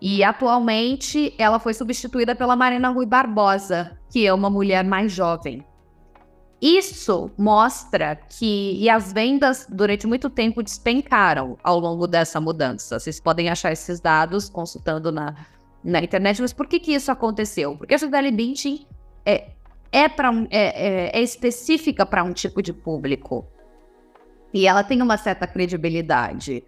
E 0.00 0.24
atualmente 0.24 1.34
ela 1.36 1.58
foi 1.58 1.74
substituída 1.74 2.34
pela 2.34 2.56
Marina 2.56 2.88
Rui 2.88 3.04
Barbosa, 3.04 3.98
que 4.08 4.26
é 4.26 4.32
uma 4.32 4.48
mulher 4.48 4.82
mais 4.82 5.12
jovem. 5.12 5.62
Isso 6.58 7.30
mostra 7.36 8.16
que 8.16 8.82
e 8.82 8.88
as 8.88 9.12
vendas 9.12 9.66
durante 9.68 10.06
muito 10.06 10.30
tempo 10.30 10.62
despencaram 10.62 11.58
ao 11.62 11.78
longo 11.78 12.06
dessa 12.06 12.40
mudança. 12.40 12.98
Vocês 12.98 13.20
podem 13.20 13.50
achar 13.50 13.72
esses 13.72 14.00
dados 14.00 14.48
consultando 14.48 15.12
na, 15.12 15.34
na 15.84 16.02
internet, 16.02 16.40
mas 16.40 16.54
por 16.54 16.66
que, 16.66 16.80
que 16.80 16.94
isso 16.94 17.12
aconteceu? 17.12 17.76
Porque 17.76 17.92
a 17.92 17.98
Gisele 17.98 18.30
Bündchen 18.30 18.86
é, 19.26 19.50
é, 19.92 20.08
pra, 20.08 20.32
é, 20.50 21.10
é, 21.14 21.18
é 21.18 21.22
específica 21.22 22.06
para 22.06 22.22
um 22.24 22.32
tipo 22.32 22.62
de 22.62 22.72
público. 22.72 23.46
E 24.52 24.66
ela 24.66 24.82
tem 24.82 25.00
uma 25.00 25.16
certa 25.16 25.46
credibilidade. 25.46 26.64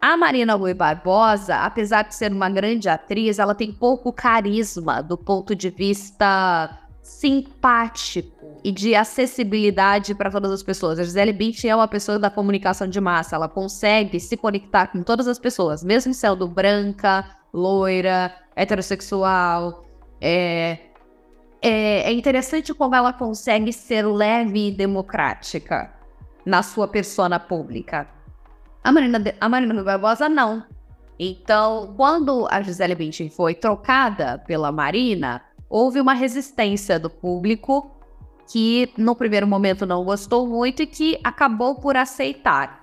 A 0.00 0.16
Marina 0.16 0.54
Rui 0.54 0.72
Barbosa, 0.72 1.56
apesar 1.56 2.02
de 2.02 2.14
ser 2.14 2.32
uma 2.32 2.48
grande 2.48 2.88
atriz, 2.88 3.38
ela 3.38 3.54
tem 3.54 3.70
pouco 3.70 4.12
carisma 4.12 5.02
do 5.02 5.16
ponto 5.16 5.54
de 5.54 5.68
vista 5.68 6.78
simpático 7.02 8.58
e 8.64 8.72
de 8.72 8.94
acessibilidade 8.94 10.14
para 10.14 10.30
todas 10.30 10.50
as 10.50 10.62
pessoas. 10.62 10.98
A 10.98 11.04
Gisele 11.04 11.32
Bündchen 11.32 11.70
é 11.70 11.76
uma 11.76 11.88
pessoa 11.88 12.18
da 12.18 12.30
comunicação 12.30 12.88
de 12.88 13.00
massa, 13.00 13.36
ela 13.36 13.48
consegue 13.48 14.18
se 14.18 14.36
conectar 14.36 14.86
com 14.86 15.02
todas 15.02 15.28
as 15.28 15.38
pessoas, 15.38 15.84
mesmo 15.84 16.14
sendo 16.14 16.48
branca, 16.48 17.36
loira, 17.52 18.34
heterossexual. 18.56 19.84
É, 20.20 20.78
é, 21.62 22.10
é 22.10 22.12
interessante 22.12 22.72
como 22.72 22.94
ela 22.94 23.12
consegue 23.12 23.72
ser 23.72 24.06
leve 24.06 24.68
e 24.68 24.72
democrática 24.72 25.92
na 26.44 26.62
sua 26.62 26.88
persona 26.88 27.38
pública. 27.38 28.08
A 28.82 28.90
Marina, 28.90 29.22
a 29.40 29.48
Marina 29.48 29.82
Barbosa 29.82 30.28
não. 30.28 30.64
Então, 31.18 31.92
quando 31.96 32.48
a 32.50 32.62
Gisele 32.62 32.94
Bündchen 32.94 33.28
foi 33.28 33.54
trocada 33.54 34.38
pela 34.46 34.72
Marina, 34.72 35.42
houve 35.68 36.00
uma 36.00 36.14
resistência 36.14 36.98
do 36.98 37.10
público 37.10 37.90
que 38.50 38.90
no 38.96 39.14
primeiro 39.14 39.46
momento 39.46 39.84
não 39.84 40.02
gostou 40.02 40.46
muito 40.46 40.82
e 40.82 40.86
que 40.86 41.20
acabou 41.22 41.74
por 41.74 41.96
aceitar. 41.96 42.79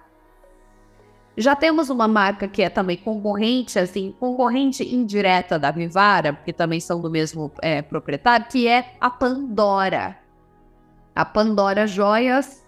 Já 1.38 1.56
temos 1.56 1.92
uma 1.92 2.08
marca 2.08 2.48
que 2.48 2.64
é 2.64 2.70
também 2.70 2.98
concorrente, 2.98 3.78
assim, 3.78 4.14
concorrente 4.20 4.84
indireta 4.84 5.60
da 5.60 5.70
Vivara, 5.70 6.34
porque 6.34 6.52
também 6.52 6.80
são 6.80 7.00
do 7.00 7.12
mesmo 7.12 7.52
é, 7.62 7.84
proprietário, 7.84 8.48
que 8.50 8.68
é 8.68 8.94
a 9.00 9.10
Pandora. 9.10 10.18
A 11.16 11.24
Pandora 11.24 11.86
Joias 11.86 12.66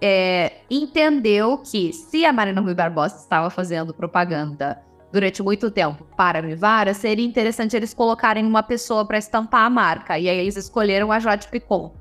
é, 0.00 0.54
entendeu 0.68 1.58
que 1.58 1.92
se 1.92 2.24
a 2.26 2.32
Marina 2.32 2.60
Rui 2.60 2.74
Barbosa 2.74 3.16
estava 3.16 3.48
fazendo 3.48 3.94
propaganda 3.94 4.82
durante 5.12 5.40
muito 5.40 5.70
tempo 5.70 6.04
para 6.16 6.40
a 6.40 6.42
Vivara, 6.42 6.92
seria 6.94 7.24
interessante 7.24 7.76
eles 7.76 7.94
colocarem 7.94 8.44
uma 8.44 8.64
pessoa 8.64 9.06
para 9.06 9.18
estampar 9.18 9.66
a 9.66 9.70
marca. 9.70 10.18
E 10.18 10.28
aí 10.28 10.38
eles 10.38 10.56
escolheram 10.56 11.12
a 11.12 11.20
Jade 11.20 11.46
Picon 11.46 11.94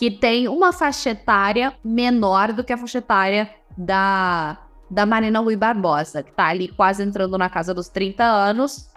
que 0.00 0.10
tem 0.10 0.48
uma 0.48 0.72
faixa 0.72 1.10
etária 1.10 1.74
menor 1.84 2.54
do 2.54 2.64
que 2.64 2.72
a 2.72 2.78
faixa 2.78 2.98
etária 2.98 3.50
da, 3.76 4.58
da 4.90 5.06
Marina 5.06 5.38
Rui 5.38 5.56
Barbosa, 5.56 6.22
que 6.22 6.30
está 6.30 6.46
ali 6.46 6.68
quase 6.68 7.02
entrando 7.02 7.38
na 7.38 7.48
casa 7.48 7.72
dos 7.72 7.88
30 7.88 8.24
anos. 8.24 8.90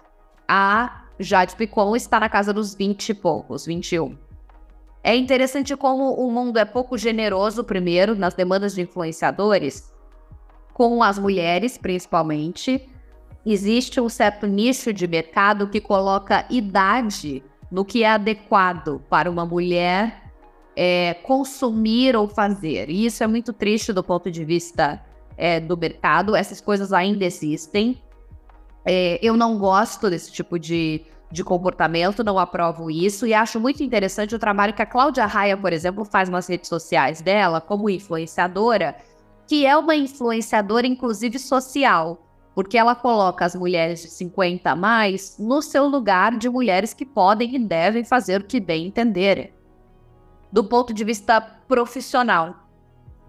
A 0.48 1.04
Jade 1.18 1.54
Picon 1.54 1.94
está 1.94 2.18
na 2.18 2.28
casa 2.28 2.52
dos 2.52 2.74
20 2.74 3.10
e 3.10 3.14
poucos, 3.14 3.64
21. 3.64 4.18
É 5.02 5.14
interessante 5.14 5.76
como 5.76 6.14
o 6.14 6.30
mundo 6.30 6.58
é 6.58 6.64
pouco 6.64 6.98
generoso, 6.98 7.62
primeiro, 7.62 8.16
nas 8.16 8.34
demandas 8.34 8.74
de 8.74 8.82
influenciadores, 8.82 9.92
com 10.72 11.02
as 11.02 11.18
mulheres, 11.18 11.78
principalmente. 11.78 12.88
Existe 13.46 14.00
um 14.00 14.08
certo 14.08 14.46
nicho 14.46 14.92
de 14.92 15.06
mercado 15.06 15.68
que 15.68 15.80
coloca 15.80 16.46
idade 16.50 17.44
no 17.70 17.84
que 17.84 18.02
é 18.02 18.08
adequado 18.08 19.02
para 19.08 19.30
uma 19.30 19.44
mulher 19.44 20.32
é, 20.74 21.14
consumir 21.22 22.16
ou 22.16 22.26
fazer. 22.26 22.88
E 22.88 23.04
isso 23.04 23.22
é 23.22 23.26
muito 23.26 23.52
triste 23.52 23.92
do 23.92 24.02
ponto 24.02 24.30
de 24.30 24.44
vista 24.44 25.04
é, 25.36 25.60
do 25.60 25.76
mercado. 25.76 26.34
Essas 26.36 26.60
coisas 26.60 26.92
ainda 26.92 27.24
existem. 27.24 28.00
É, 28.84 29.18
eu 29.22 29.36
não 29.36 29.58
gosto 29.58 30.10
desse 30.10 30.30
tipo 30.30 30.58
de, 30.58 31.02
de 31.30 31.42
comportamento, 31.42 32.24
não 32.24 32.38
aprovo 32.38 32.90
isso. 32.90 33.26
E 33.26 33.34
acho 33.34 33.58
muito 33.58 33.82
interessante 33.82 34.34
o 34.34 34.38
trabalho 34.38 34.74
que 34.74 34.82
a 34.82 34.86
Cláudia 34.86 35.26
Raia, 35.26 35.56
por 35.56 35.72
exemplo, 35.72 36.04
faz 36.04 36.28
nas 36.28 36.46
redes 36.46 36.68
sociais 36.68 37.20
dela, 37.20 37.60
como 37.60 37.88
influenciadora, 37.88 38.96
que 39.46 39.64
é 39.66 39.76
uma 39.76 39.94
influenciadora, 39.94 40.86
inclusive 40.86 41.38
social. 41.38 42.20
Porque 42.54 42.78
ela 42.78 42.94
coloca 42.94 43.44
as 43.44 43.54
mulheres 43.54 44.02
de 44.02 44.08
50 44.10 44.70
a 44.70 44.76
mais 44.76 45.36
no 45.38 45.60
seu 45.60 45.88
lugar 45.88 46.38
de 46.38 46.48
mulheres 46.48 46.94
que 46.94 47.04
podem 47.04 47.56
e 47.56 47.58
devem 47.58 48.04
fazer 48.04 48.42
o 48.42 48.44
que 48.44 48.60
bem 48.60 48.86
entenderem 48.86 49.52
do 50.54 50.62
ponto 50.62 50.94
de 50.94 51.02
vista 51.02 51.40
profissional. 51.40 52.63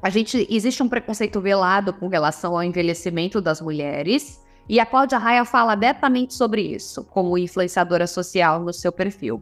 A 0.06 0.10
gente 0.12 0.46
existe 0.52 0.84
um 0.84 0.88
preconceito 0.88 1.42
velado 1.42 1.92
com 1.92 2.08
relação 2.08 2.54
ao 2.54 2.62
envelhecimento 2.62 3.42
das 3.42 3.60
mulheres, 3.60 4.40
e 4.70 4.80
a 4.80 4.86
Cláudia 4.86 5.18
Raia 5.18 5.44
fala 5.44 5.74
abertamente 5.74 6.36
sobre 6.36 6.62
isso, 6.62 7.04
como 7.06 7.36
influenciadora 7.40 8.06
social 8.06 8.60
no 8.60 8.72
seu 8.72 8.92
perfil. 8.92 9.42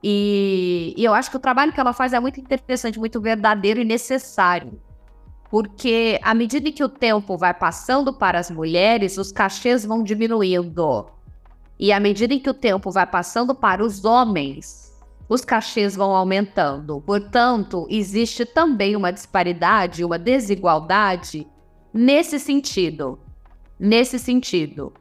E, 0.00 0.94
e 0.96 1.04
eu 1.04 1.12
acho 1.12 1.28
que 1.32 1.36
o 1.36 1.40
trabalho 1.40 1.72
que 1.72 1.80
ela 1.80 1.92
faz 1.92 2.12
é 2.12 2.20
muito 2.20 2.38
interessante, 2.38 2.96
muito 2.96 3.20
verdadeiro 3.20 3.80
e 3.80 3.84
necessário. 3.84 4.80
Porque 5.50 6.20
à 6.22 6.32
medida 6.32 6.70
que 6.70 6.84
o 6.84 6.88
tempo 6.88 7.36
vai 7.36 7.52
passando 7.52 8.12
para 8.12 8.38
as 8.38 8.52
mulheres, 8.52 9.18
os 9.18 9.32
cachês 9.32 9.84
vão 9.84 10.04
diminuindo. 10.04 11.06
E 11.76 11.90
à 11.90 11.98
medida 11.98 12.38
que 12.38 12.48
o 12.48 12.54
tempo 12.54 12.92
vai 12.92 13.04
passando 13.04 13.52
para 13.52 13.84
os 13.84 14.04
homens, 14.04 14.87
os 15.28 15.44
cachês 15.44 15.94
vão 15.94 16.14
aumentando. 16.14 17.00
Portanto, 17.02 17.86
existe 17.90 18.44
também 18.44 18.96
uma 18.96 19.12
disparidade, 19.12 20.04
uma 20.04 20.18
desigualdade 20.18 21.46
nesse 21.92 22.38
sentido. 22.38 23.18
Nesse 23.78 24.18
sentido. 24.18 24.92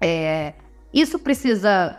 É, 0.00 0.54
isso 0.92 1.18
precisa 1.18 1.98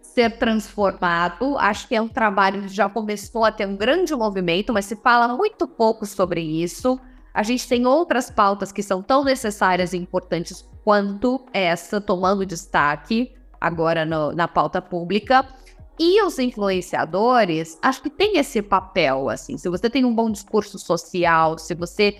ser 0.00 0.38
transformado. 0.38 1.56
Acho 1.58 1.86
que 1.86 1.94
é 1.94 2.00
um 2.00 2.08
trabalho 2.08 2.62
que 2.62 2.68
já 2.68 2.88
começou 2.88 3.44
a 3.44 3.52
ter 3.52 3.66
um 3.66 3.76
grande 3.76 4.14
movimento, 4.14 4.72
mas 4.72 4.86
se 4.86 4.96
fala 4.96 5.28
muito 5.36 5.68
pouco 5.68 6.06
sobre 6.06 6.40
isso. 6.40 6.98
A 7.32 7.42
gente 7.42 7.68
tem 7.68 7.86
outras 7.86 8.30
pautas 8.30 8.72
que 8.72 8.82
são 8.82 9.02
tão 9.02 9.22
necessárias 9.22 9.92
e 9.92 9.96
importantes 9.96 10.68
quanto 10.82 11.46
essa, 11.52 12.00
tomando 12.00 12.44
destaque 12.44 13.32
agora 13.60 14.04
no, 14.04 14.32
na 14.32 14.48
pauta 14.48 14.80
pública. 14.82 15.46
E 16.02 16.22
os 16.22 16.38
influenciadores, 16.38 17.78
acho 17.82 18.00
que 18.00 18.08
tem 18.08 18.38
esse 18.38 18.62
papel, 18.62 19.28
assim. 19.28 19.58
Se 19.58 19.68
você 19.68 19.90
tem 19.90 20.02
um 20.02 20.14
bom 20.14 20.30
discurso 20.30 20.78
social, 20.78 21.58
se 21.58 21.74
você. 21.74 22.16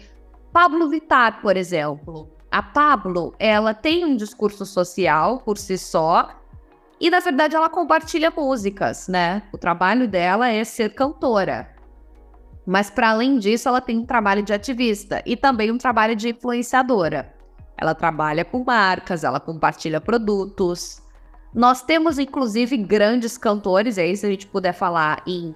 Pablo 0.53 0.91
Vittar, 0.91 1.41
por 1.41 1.57
exemplo. 1.57 2.29
A 2.51 2.63
Pablo, 2.63 3.35
ela 3.39 3.73
tem 3.73 4.05
um 4.05 4.15
discurso 4.15 4.67
social 4.67 5.39
por 5.39 5.57
si 5.57 5.79
só. 5.79 6.29
E, 7.01 7.09
na 7.09 7.21
verdade, 7.21 7.57
ela 7.57 7.71
compartilha 7.71 8.31
músicas, 8.31 9.09
né? 9.09 9.45
O 9.51 9.57
trabalho 9.57 10.07
dela 10.07 10.51
é 10.51 10.63
ser 10.63 10.93
cantora. 10.93 11.75
Mas, 12.67 12.91
para 12.91 13.13
além 13.13 13.39
disso, 13.39 13.67
ela 13.67 13.81
tem 13.81 13.99
um 13.99 14.05
trabalho 14.05 14.43
de 14.43 14.53
ativista 14.53 15.23
e 15.25 15.39
também 15.39 15.71
um 15.71 15.79
trabalho 15.79 16.15
de 16.15 16.29
influenciadora. 16.29 17.35
ela 17.79 17.95
trabalha 17.95 18.45
com 18.45 18.63
marcas, 18.63 19.25
ela 19.25 19.41
compartilha 19.41 20.03
produtos. 20.03 21.01
Nós 21.55 21.83
temos, 21.83 22.19
inclusive, 22.19 22.77
grandes 22.77 23.37
cantores, 23.37 23.99
aí 23.99 24.17
se 24.17 24.25
a 24.25 24.31
gente 24.31 24.47
puder 24.47 24.73
falar 24.73 25.23
em, 25.27 25.55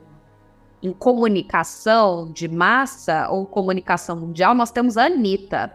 em 0.82 0.92
comunicação 0.92 2.30
de 2.32 2.48
massa 2.48 3.28
ou 3.30 3.46
comunicação 3.46 4.16
mundial, 4.16 4.54
nós 4.54 4.72
temos 4.72 4.96
a 4.96 5.06
Anitta. 5.06 5.72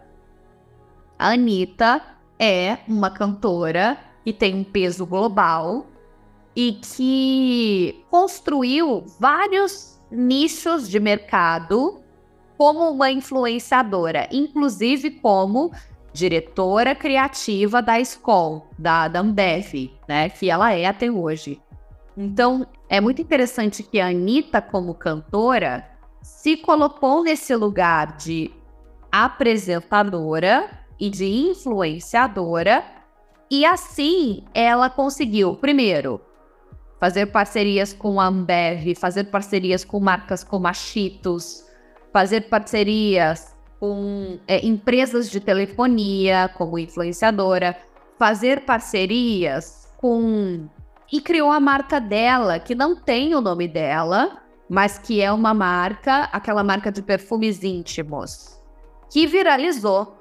A 1.17 1.32
Anitta 1.32 2.01
é 2.38 2.79
uma 2.88 3.10
cantora 3.10 3.97
que 4.23 4.34
tem 4.34 4.55
um 4.55 4.63
peso 4.63 5.05
global 5.05 5.86
e 6.55 6.73
que 6.73 8.03
construiu 8.10 9.05
vários 9.19 9.99
nichos 10.12 10.89
de 10.89 10.99
mercado 10.99 12.01
como 12.58 12.89
uma 12.91 13.10
influenciadora, 13.10 14.27
inclusive 14.32 15.12
como 15.12 15.71
diretora 16.13 16.95
criativa 16.95 17.81
da 17.81 17.99
escola, 17.99 18.63
da, 18.77 19.07
da 19.07 19.19
Ambev, 19.19 19.91
né, 20.07 20.29
que 20.29 20.49
ela 20.49 20.73
é 20.73 20.85
até 20.85 21.09
hoje. 21.09 21.61
Então, 22.17 22.67
é 22.89 22.99
muito 22.99 23.21
interessante 23.21 23.83
que 23.83 23.99
a 23.99 24.07
Anitta, 24.07 24.61
como 24.61 24.93
cantora, 24.93 25.87
se 26.21 26.57
colocou 26.57 27.23
nesse 27.23 27.55
lugar 27.55 28.17
de 28.17 28.51
apresentadora 29.11 30.69
e 30.99 31.09
de 31.09 31.25
influenciadora, 31.25 32.83
e 33.49 33.65
assim 33.65 34.43
ela 34.53 34.89
conseguiu, 34.89 35.55
primeiro, 35.55 36.21
fazer 36.99 37.27
parcerias 37.27 37.93
com 37.93 38.19
a 38.19 38.27
Ambev, 38.27 38.93
fazer 38.95 39.25
parcerias 39.25 39.85
com 39.85 39.99
marcas 39.99 40.43
como 40.43 40.67
a 40.67 40.73
Cheetos, 40.73 41.65
fazer 42.11 42.49
parcerias 42.49 43.55
com 43.79 44.37
é, 44.47 44.65
empresas 44.65 45.29
de 45.29 45.39
telefonia 45.39 46.49
como 46.57 46.77
influenciadora, 46.77 47.77
fazer 48.17 48.65
parcerias 48.65 49.91
com. 49.97 50.67
E 51.11 51.19
criou 51.21 51.49
a 51.49 51.59
marca 51.59 51.99
dela, 51.99 52.59
que 52.59 52.75
não 52.75 52.95
tem 52.95 53.33
o 53.33 53.41
nome 53.41 53.67
dela, 53.67 54.43
mas 54.69 54.99
que 54.99 55.21
é 55.21 55.31
uma 55.31 55.53
marca, 55.55 56.25
aquela 56.25 56.63
marca 56.63 56.91
de 56.91 57.01
perfumes 57.01 57.63
íntimos, 57.63 58.61
que 59.09 59.25
viralizou. 59.25 60.15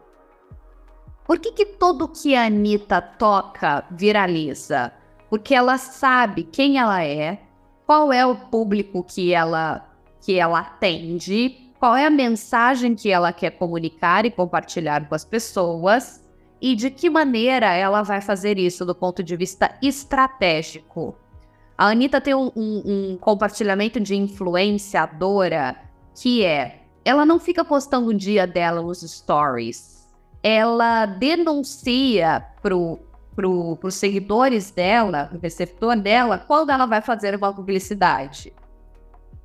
Por 1.27 1.39
que, 1.39 1.53
que 1.53 1.67
tudo 1.67 2.09
que 2.09 2.35
a 2.35 2.47
Anitta 2.47 3.03
toca 3.03 3.85
viraliza? 3.91 4.91
Porque 5.29 5.55
ela 5.55 5.77
sabe 5.77 6.45
quem 6.45 6.79
ela 6.79 7.05
é, 7.05 7.43
qual 7.85 8.11
é 8.11 8.25
o 8.25 8.35
público 8.35 9.05
que 9.05 9.35
ela, 9.35 9.87
que 10.23 10.39
ela 10.39 10.61
atende, 10.61 11.68
qual 11.79 11.97
é 11.97 12.07
a 12.07 12.11
mensagem 12.11 12.95
que 12.95 13.11
ela 13.11 13.33
quer 13.33 13.53
comunicar 13.53 14.27
e 14.27 14.31
compartilhar 14.31 15.09
com 15.09 15.15
as 15.15 15.25
pessoas 15.25 16.25
e 16.61 16.75
de 16.75 16.91
que 16.91 17.09
maneira 17.09 17.73
ela 17.73 18.03
vai 18.03 18.21
fazer 18.21 18.59
isso 18.59 18.85
do 18.85 18.95
ponto 18.95 19.23
de 19.23 19.37
vista 19.37 19.73
estratégico. 19.81 21.15
A 21.77 21.91
Anitta 21.91 22.21
tem 22.21 22.35
um, 22.35 22.51
um, 22.57 22.83
um 22.85 23.17
compartilhamento 23.17 24.01
de 24.01 24.17
influenciadora 24.17 25.77
que 26.21 26.45
é: 26.45 26.83
ela 27.05 27.25
não 27.25 27.39
fica 27.39 27.65
postando 27.65 28.09
o 28.09 28.15
dia 28.15 28.45
dela 28.45 28.83
nos 28.83 29.01
stories, 29.01 30.09
ela 30.43 31.07
denuncia 31.07 32.45
pro, 32.61 32.99
pro, 33.37 33.77
pros 33.77 33.95
seguidores 33.95 34.73
dela, 34.73 35.31
o 35.33 35.39
receptor 35.39 35.97
dela, 35.97 36.39
quando 36.39 36.71
ela 36.71 36.87
vai 36.87 37.01
fazer 37.01 37.37
uma 37.37 37.55
publicidade. 37.55 38.53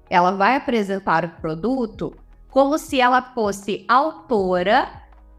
Ela 0.10 0.32
vai 0.32 0.56
apresentar 0.56 1.26
o 1.26 1.30
produto 1.42 2.16
como 2.54 2.78
se 2.78 3.02
ela 3.02 3.20
fosse 3.20 3.84
autora, 3.88 4.88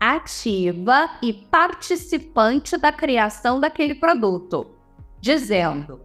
ativa 0.00 1.08
e 1.22 1.32
participante 1.32 2.76
da 2.76 2.90
criação 2.90 3.60
daquele 3.60 3.94
produto, 3.94 4.66
dizendo: 5.20 6.00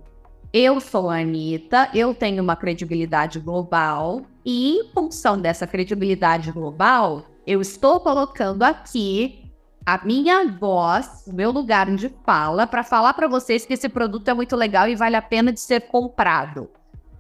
Eu 0.54 0.80
sou 0.80 1.10
a 1.10 1.18
Anitta, 1.18 1.90
eu 1.96 2.14
tenho 2.14 2.44
uma 2.44 2.56
credibilidade 2.56 3.40
global 3.40 4.22
e, 4.46 4.78
em 4.78 4.94
função 4.94 5.42
dessa 5.42 5.66
credibilidade 5.66 6.52
global, 6.52 7.26
eu 7.46 7.60
estou 7.60 8.00
colocando 8.00 8.62
aqui 8.62 9.52
a 9.84 10.06
minha 10.06 10.48
voz, 10.48 11.26
o 11.26 11.34
meu 11.34 11.50
lugar 11.50 11.90
de 11.96 12.10
fala, 12.24 12.68
para 12.68 12.84
falar 12.84 13.16
para 13.16 13.28
vocês 13.28 13.66
que 13.66 13.74
esse 13.74 13.90
produto 13.90 14.28
é 14.28 14.34
muito 14.36 14.56
legal 14.56 14.88
e 14.88 14.96
vale 14.96 15.16
a 15.16 15.24
pena 15.24 15.52
de 15.52 15.60
ser 15.60 15.88
comprado. 15.88 16.70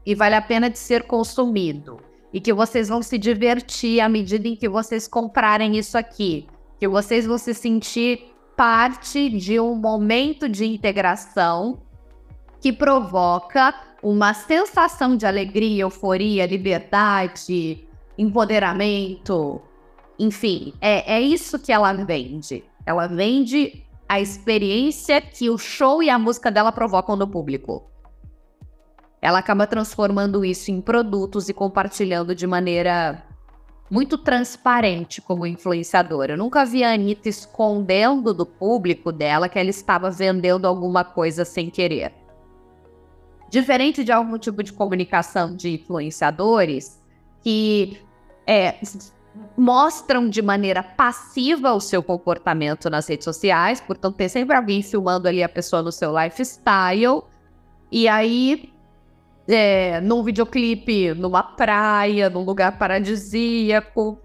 E 0.05 0.13
vale 0.13 0.35
a 0.35 0.41
pena 0.43 0.69
de 0.69 0.77
ser 0.77 1.07
consumido 1.07 2.07
e 2.33 2.39
que 2.39 2.53
vocês 2.53 2.89
vão 2.89 3.01
se 3.01 3.17
divertir 3.17 3.99
à 3.99 4.07
medida 4.07 4.47
em 4.47 4.55
que 4.55 4.69
vocês 4.69 5.07
comprarem 5.07 5.77
isso 5.77 5.97
aqui, 5.97 6.47
que 6.79 6.87
vocês 6.87 7.25
vão 7.25 7.37
se 7.37 7.53
sentir 7.53 8.33
parte 8.55 9.29
de 9.29 9.59
um 9.59 9.75
momento 9.75 10.47
de 10.47 10.65
integração 10.65 11.79
que 12.61 12.73
provoca 12.73 13.73
uma 14.03 14.33
sensação 14.33 15.15
de 15.15 15.25
alegria, 15.25 15.83
euforia, 15.83 16.45
liberdade, 16.45 17.87
empoderamento, 18.17 19.61
enfim, 20.17 20.73
é, 20.81 21.15
é 21.15 21.21
isso 21.21 21.57
que 21.57 21.71
ela 21.71 21.93
vende. 21.93 22.63
Ela 22.85 23.07
vende 23.07 23.83
a 24.07 24.19
experiência 24.19 25.21
que 25.21 25.49
o 25.49 25.57
show 25.57 26.03
e 26.03 26.09
a 26.09 26.19
música 26.19 26.51
dela 26.51 26.71
provocam 26.71 27.15
no 27.15 27.27
público 27.27 27.89
ela 29.21 29.39
acaba 29.39 29.67
transformando 29.67 30.45
isso 30.45 30.71
em 30.71 30.79
produtos 30.79 31.49
e 31.49 31.53
compartilhando 31.53 32.33
de 32.33 32.47
maneira 32.47 33.23
muito 33.89 34.17
transparente 34.17 35.21
como 35.21 35.45
influenciadora. 35.45 36.33
Eu 36.33 36.37
nunca 36.37 36.63
vi 36.63 36.83
a 36.83 36.93
Anitta 36.93 37.27
escondendo 37.27 38.33
do 38.33 38.45
público 38.45 39.11
dela 39.11 39.49
que 39.49 39.57
ela 39.57 39.69
estava 39.69 40.11
vendendo 40.11 40.65
alguma 40.65 41.03
coisa 41.03 41.43
sem 41.43 41.69
querer. 41.69 42.13
Diferente 43.49 44.03
de 44.03 44.11
algum 44.11 44.37
tipo 44.37 44.61
de 44.61 44.71
comunicação 44.71 45.55
de 45.55 45.73
influenciadores 45.73 47.01
que 47.41 47.99
é, 48.45 48.75
mostram 49.57 50.29
de 50.29 50.41
maneira 50.41 50.83
passiva 50.83 51.73
o 51.73 51.79
seu 51.79 52.03
comportamento 52.03 52.89
nas 52.89 53.07
redes 53.07 53.25
sociais, 53.25 53.81
portanto, 53.81 54.15
tem 54.15 54.29
sempre 54.29 54.55
alguém 54.55 54.83
filmando 54.83 55.27
ali 55.27 55.41
a 55.41 55.49
pessoa 55.49 55.81
no 55.81 55.91
seu 55.91 56.13
lifestyle, 56.17 57.23
e 57.91 58.07
aí 58.07 58.71
é, 59.49 59.99
num 60.01 60.23
videoclipe, 60.23 61.13
numa 61.15 61.41
praia, 61.41 62.29
num 62.29 62.43
lugar 62.43 62.77
paradisíaco. 62.77 64.21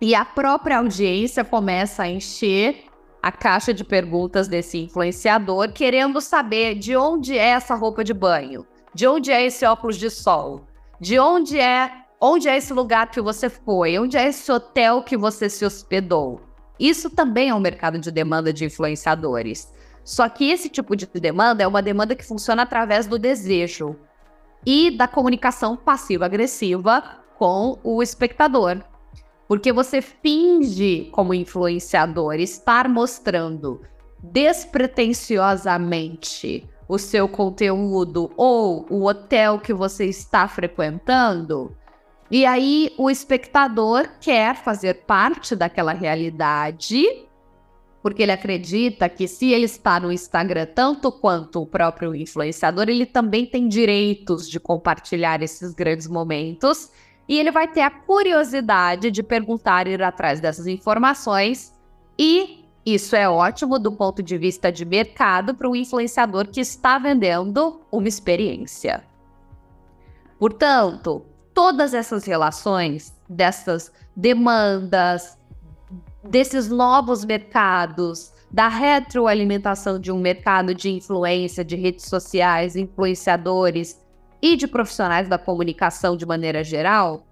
E 0.00 0.14
a 0.14 0.24
própria 0.24 0.78
audiência 0.78 1.44
começa 1.44 2.04
a 2.04 2.08
encher 2.08 2.84
a 3.20 3.32
caixa 3.32 3.74
de 3.74 3.82
perguntas 3.82 4.46
desse 4.46 4.78
influenciador, 4.78 5.72
querendo 5.72 6.20
saber 6.20 6.76
de 6.76 6.96
onde 6.96 7.36
é 7.36 7.48
essa 7.48 7.74
roupa 7.74 8.04
de 8.04 8.14
banho, 8.14 8.64
de 8.94 9.08
onde 9.08 9.32
é 9.32 9.44
esse 9.44 9.66
óculos 9.66 9.96
de 9.96 10.08
sol, 10.08 10.64
de 11.00 11.18
onde 11.18 11.58
é, 11.58 11.90
onde 12.20 12.48
é 12.48 12.56
esse 12.56 12.72
lugar 12.72 13.10
que 13.10 13.20
você 13.20 13.50
foi, 13.50 13.98
onde 13.98 14.16
é 14.16 14.28
esse 14.28 14.50
hotel 14.52 15.02
que 15.02 15.16
você 15.16 15.50
se 15.50 15.64
hospedou. 15.64 16.40
Isso 16.78 17.10
também 17.10 17.48
é 17.48 17.54
um 17.54 17.60
mercado 17.60 17.98
de 17.98 18.12
demanda 18.12 18.52
de 18.52 18.64
influenciadores. 18.64 19.72
Só 20.04 20.28
que 20.28 20.48
esse 20.48 20.68
tipo 20.68 20.94
de 20.94 21.06
demanda 21.06 21.64
é 21.64 21.66
uma 21.66 21.82
demanda 21.82 22.14
que 22.14 22.24
funciona 22.24 22.62
através 22.62 23.08
do 23.08 23.18
desejo 23.18 23.96
e 24.64 24.90
da 24.90 25.08
comunicação 25.08 25.76
passiva-agressiva 25.76 27.02
com 27.38 27.78
o 27.82 28.02
espectador. 28.02 28.82
Porque 29.46 29.72
você 29.72 30.02
finge, 30.02 31.08
como 31.12 31.32
influenciador, 31.32 32.34
estar 32.34 32.86
mostrando 32.88 33.80
despretensiosamente 34.22 36.68
o 36.88 36.98
seu 36.98 37.28
conteúdo 37.28 38.30
ou 38.36 38.86
o 38.90 39.06
hotel 39.06 39.58
que 39.58 39.72
você 39.72 40.04
está 40.06 40.46
frequentando. 40.48 41.74
E 42.30 42.44
aí 42.44 42.92
o 42.98 43.10
espectador 43.10 44.06
quer 44.20 44.54
fazer 44.56 45.06
parte 45.06 45.56
daquela 45.56 45.92
realidade 45.92 47.27
porque 48.02 48.22
ele 48.22 48.32
acredita 48.32 49.08
que 49.08 49.26
se 49.26 49.52
ele 49.52 49.64
está 49.64 49.98
no 49.98 50.12
Instagram 50.12 50.66
tanto 50.74 51.10
quanto 51.10 51.62
o 51.62 51.66
próprio 51.66 52.14
influenciador, 52.14 52.88
ele 52.88 53.06
também 53.06 53.44
tem 53.44 53.68
direitos 53.68 54.48
de 54.48 54.60
compartilhar 54.60 55.42
esses 55.42 55.74
grandes 55.74 56.06
momentos 56.06 56.90
e 57.28 57.38
ele 57.38 57.50
vai 57.50 57.68
ter 57.68 57.82
a 57.82 57.90
curiosidade 57.90 59.10
de 59.10 59.22
perguntar 59.22 59.86
ir 59.86 60.02
atrás 60.02 60.40
dessas 60.40 60.66
informações 60.66 61.74
e 62.18 62.64
isso 62.84 63.14
é 63.14 63.28
ótimo 63.28 63.78
do 63.78 63.92
ponto 63.92 64.22
de 64.22 64.38
vista 64.38 64.72
de 64.72 64.84
mercado 64.84 65.54
para 65.54 65.68
o 65.68 65.76
influenciador 65.76 66.48
que 66.48 66.60
está 66.60 66.98
vendendo 66.98 67.82
uma 67.92 68.08
experiência. 68.08 69.04
Portanto, 70.38 71.26
todas 71.52 71.92
essas 71.92 72.24
relações, 72.24 73.14
dessas 73.28 73.92
demandas, 74.16 75.37
desses 76.28 76.68
novos 76.68 77.24
mercados, 77.24 78.32
da 78.50 78.68
retroalimentação 78.68 79.98
de 79.98 80.12
um 80.12 80.18
mercado 80.18 80.74
de 80.74 80.90
influência, 80.90 81.64
de 81.64 81.76
redes 81.76 82.06
sociais, 82.06 82.76
influenciadores 82.76 84.00
e 84.40 84.56
de 84.56 84.66
profissionais 84.66 85.28
da 85.28 85.38
comunicação 85.38 86.16
de 86.16 86.24
maneira 86.24 86.62
geral, 86.62 87.26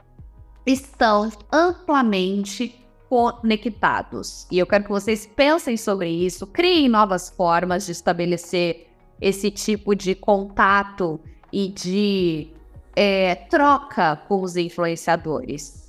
estão 0.66 1.30
amplamente 1.52 2.74
conectados. 3.08 4.46
E 4.50 4.58
eu 4.58 4.66
quero 4.66 4.84
que 4.84 4.90
vocês 4.90 5.26
pensem 5.26 5.76
sobre 5.76 6.10
isso, 6.10 6.46
criem 6.46 6.88
novas 6.88 7.30
formas 7.30 7.86
de 7.86 7.92
estabelecer 7.92 8.88
esse 9.20 9.50
tipo 9.50 9.94
de 9.94 10.14
contato 10.14 11.20
e 11.52 11.68
de 11.68 12.48
é, 12.94 13.34
troca 13.34 14.16
com 14.28 14.42
os 14.42 14.56
influenciadores. 14.56 15.85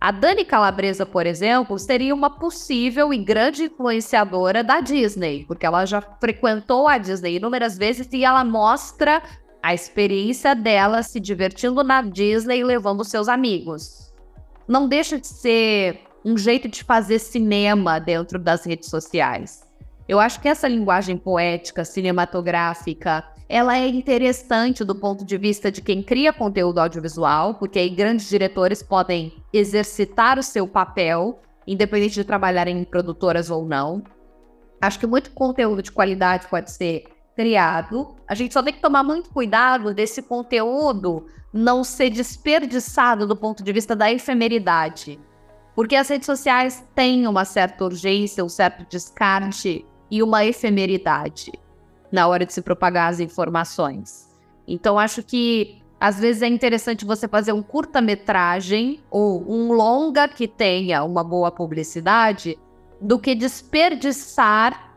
A 0.00 0.12
Dani 0.12 0.44
Calabresa, 0.44 1.04
por 1.04 1.26
exemplo, 1.26 1.76
seria 1.76 2.14
uma 2.14 2.30
possível 2.30 3.12
e 3.12 3.18
grande 3.18 3.64
influenciadora 3.64 4.62
da 4.62 4.80
Disney, 4.80 5.44
porque 5.44 5.66
ela 5.66 5.84
já 5.84 6.00
frequentou 6.00 6.86
a 6.86 6.98
Disney 6.98 7.36
inúmeras 7.36 7.76
vezes 7.76 8.08
e 8.12 8.24
ela 8.24 8.44
mostra 8.44 9.20
a 9.60 9.74
experiência 9.74 10.54
dela 10.54 11.02
se 11.02 11.18
divertindo 11.18 11.82
na 11.82 12.00
Disney 12.00 12.60
e 12.60 12.64
levando 12.64 13.02
seus 13.04 13.28
amigos. 13.28 14.14
Não 14.68 14.86
deixa 14.86 15.18
de 15.18 15.26
ser 15.26 16.00
um 16.24 16.38
jeito 16.38 16.68
de 16.68 16.84
fazer 16.84 17.18
cinema 17.18 17.98
dentro 17.98 18.38
das 18.38 18.64
redes 18.64 18.88
sociais. 18.88 19.67
Eu 20.08 20.18
acho 20.18 20.40
que 20.40 20.48
essa 20.48 20.66
linguagem 20.66 21.18
poética, 21.18 21.84
cinematográfica, 21.84 23.22
ela 23.46 23.76
é 23.76 23.86
interessante 23.86 24.82
do 24.82 24.94
ponto 24.94 25.22
de 25.22 25.36
vista 25.36 25.70
de 25.70 25.82
quem 25.82 26.02
cria 26.02 26.32
conteúdo 26.32 26.78
audiovisual, 26.78 27.56
porque 27.56 27.78
aí 27.78 27.90
grandes 27.90 28.26
diretores 28.26 28.82
podem 28.82 29.34
exercitar 29.52 30.38
o 30.38 30.42
seu 30.42 30.66
papel, 30.66 31.40
independente 31.66 32.14
de 32.14 32.24
trabalharem 32.24 32.78
em 32.78 32.84
produtoras 32.84 33.50
ou 33.50 33.66
não. 33.66 34.02
Acho 34.80 34.98
que 34.98 35.06
muito 35.06 35.30
conteúdo 35.32 35.82
de 35.82 35.92
qualidade 35.92 36.46
pode 36.48 36.70
ser 36.70 37.04
criado. 37.36 38.16
A 38.26 38.34
gente 38.34 38.54
só 38.54 38.62
tem 38.62 38.72
que 38.72 38.80
tomar 38.80 39.02
muito 39.02 39.28
cuidado 39.28 39.92
desse 39.92 40.22
conteúdo 40.22 41.26
não 41.52 41.84
ser 41.84 42.08
desperdiçado 42.08 43.26
do 43.26 43.36
ponto 43.36 43.62
de 43.62 43.72
vista 43.74 43.94
da 43.94 44.10
efemeridade. 44.10 45.20
Porque 45.74 45.96
as 45.96 46.08
redes 46.08 46.26
sociais 46.26 46.82
têm 46.94 47.26
uma 47.26 47.44
certa 47.44 47.84
urgência, 47.84 48.44
um 48.44 48.48
certo 48.48 48.88
descarte 48.88 49.84
e 50.10 50.22
uma 50.22 50.44
efemeridade 50.44 51.52
na 52.10 52.26
hora 52.26 52.46
de 52.46 52.52
se 52.52 52.62
propagar 52.62 53.10
as 53.10 53.20
informações. 53.20 54.28
Então, 54.66 54.98
acho 54.98 55.22
que 55.22 55.82
às 56.00 56.20
vezes 56.20 56.42
é 56.42 56.46
interessante 56.46 57.04
você 57.04 57.26
fazer 57.26 57.52
um 57.52 57.62
curta-metragem 57.62 59.02
ou 59.10 59.44
um 59.50 59.72
longa 59.72 60.28
que 60.28 60.46
tenha 60.46 61.02
uma 61.02 61.24
boa 61.24 61.50
publicidade 61.50 62.58
do 63.00 63.18
que 63.18 63.34
desperdiçar 63.34 64.94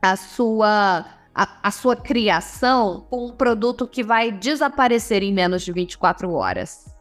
a 0.00 0.16
sua, 0.16 1.04
a, 1.34 1.58
a 1.62 1.70
sua 1.70 1.96
criação 1.96 3.06
com 3.10 3.26
um 3.26 3.32
produto 3.32 3.86
que 3.86 4.02
vai 4.02 4.30
desaparecer 4.30 5.22
em 5.22 5.32
menos 5.32 5.62
de 5.62 5.72
24 5.72 6.32
horas. 6.32 6.95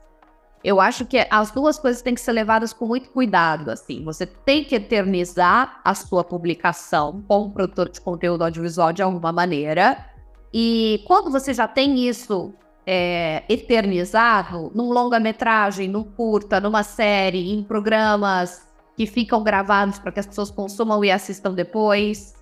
Eu 0.66 0.82
acho 0.82 1.06
que 1.06 1.28
as 1.30 1.52
duas 1.52 1.78
coisas 1.78 2.02
têm 2.02 2.16
que 2.16 2.22
ser 2.22 2.32
levadas 2.32 2.74
com 2.74 2.88
muito 2.88 3.12
cuidado, 3.12 3.70
assim. 3.70 4.04
Você 4.04 4.26
tem 4.26 4.64
que 4.64 4.74
eternizar 4.74 5.80
a 5.84 5.94
sua 5.94 6.24
publicação 6.24 7.24
como 7.28 7.52
produtor 7.52 7.88
de 7.88 8.02
conteúdo 8.02 8.44
audiovisual 8.44 8.92
de 8.92 9.04
alguma 9.04 9.32
maneira. 9.32 10.04
E 10.52 11.04
quando 11.06 11.30
você 11.30 11.54
já 11.54 11.68
tem 11.68 12.08
isso 12.08 12.52
é, 12.84 13.44
eternizado, 13.48 14.72
num 14.74 14.90
longa-metragem, 14.90 15.88
num 15.88 16.04
curta, 16.04 16.60
numa 16.60 16.82
série, 16.82 17.54
em 17.54 17.62
programas 17.62 18.68
que 18.98 19.06
ficam 19.06 19.44
gravados 19.44 20.00
para 20.00 20.12
que 20.12 20.20
as 20.20 20.26
pessoas 20.26 20.50
consumam 20.50 21.06
e 21.06 21.12
assistam 21.12 21.54
depois. 21.54 22.34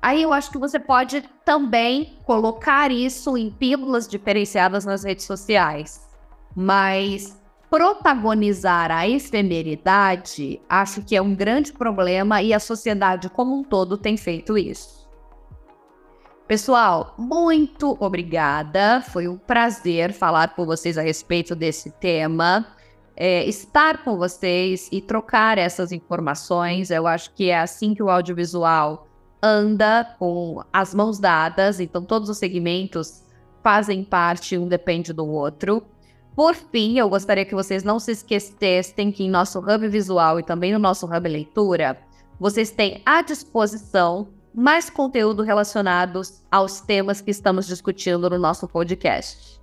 Aí 0.00 0.22
eu 0.22 0.32
acho 0.32 0.50
que 0.50 0.56
você 0.56 0.78
pode 0.78 1.22
também 1.44 2.16
colocar 2.24 2.90
isso 2.90 3.36
em 3.36 3.50
pílulas 3.50 4.08
diferenciadas 4.08 4.86
nas 4.86 5.04
redes 5.04 5.26
sociais. 5.26 6.08
Mas 6.56 7.37
protagonizar 7.70 8.90
a 8.90 9.08
efemeridade, 9.08 10.60
acho 10.68 11.02
que 11.02 11.14
é 11.14 11.22
um 11.22 11.34
grande 11.34 11.72
problema 11.72 12.42
e 12.42 12.54
a 12.54 12.60
sociedade 12.60 13.28
como 13.28 13.54
um 13.54 13.62
todo 13.62 13.98
tem 13.98 14.16
feito 14.16 14.56
isso. 14.56 14.98
Pessoal, 16.46 17.14
muito 17.18 17.94
obrigada. 18.00 19.02
Foi 19.02 19.28
um 19.28 19.36
prazer 19.36 20.14
falar 20.14 20.54
com 20.54 20.64
vocês 20.64 20.96
a 20.96 21.02
respeito 21.02 21.54
desse 21.54 21.90
tema. 21.90 22.66
É, 23.14 23.44
estar 23.46 24.02
com 24.02 24.16
vocês 24.16 24.88
e 24.90 25.02
trocar 25.02 25.58
essas 25.58 25.92
informações. 25.92 26.90
Eu 26.90 27.06
acho 27.06 27.34
que 27.34 27.50
é 27.50 27.58
assim 27.58 27.94
que 27.94 28.02
o 28.02 28.08
audiovisual 28.08 29.06
anda 29.42 30.16
com 30.18 30.62
as 30.72 30.94
mãos 30.94 31.18
dadas, 31.18 31.80
então 31.80 32.02
todos 32.02 32.30
os 32.30 32.38
segmentos 32.38 33.22
fazem 33.62 34.02
parte, 34.02 34.56
um 34.56 34.66
depende 34.66 35.12
do 35.12 35.26
outro. 35.26 35.84
Por 36.38 36.54
fim, 36.54 36.96
eu 36.96 37.08
gostaria 37.08 37.44
que 37.44 37.52
vocês 37.52 37.82
não 37.82 37.98
se 37.98 38.12
esquecessem 38.12 39.10
que 39.10 39.24
em 39.24 39.28
nosso 39.28 39.58
Hub 39.58 39.88
Visual 39.88 40.38
e 40.38 40.42
também 40.44 40.72
no 40.72 40.78
nosso 40.78 41.04
Hub 41.04 41.28
Leitura, 41.28 41.98
vocês 42.38 42.70
têm 42.70 43.02
à 43.04 43.22
disposição 43.22 44.28
mais 44.54 44.88
conteúdo 44.88 45.42
relacionado 45.42 46.22
aos 46.48 46.80
temas 46.80 47.20
que 47.20 47.32
estamos 47.32 47.66
discutindo 47.66 48.30
no 48.30 48.38
nosso 48.38 48.68
podcast. 48.68 49.60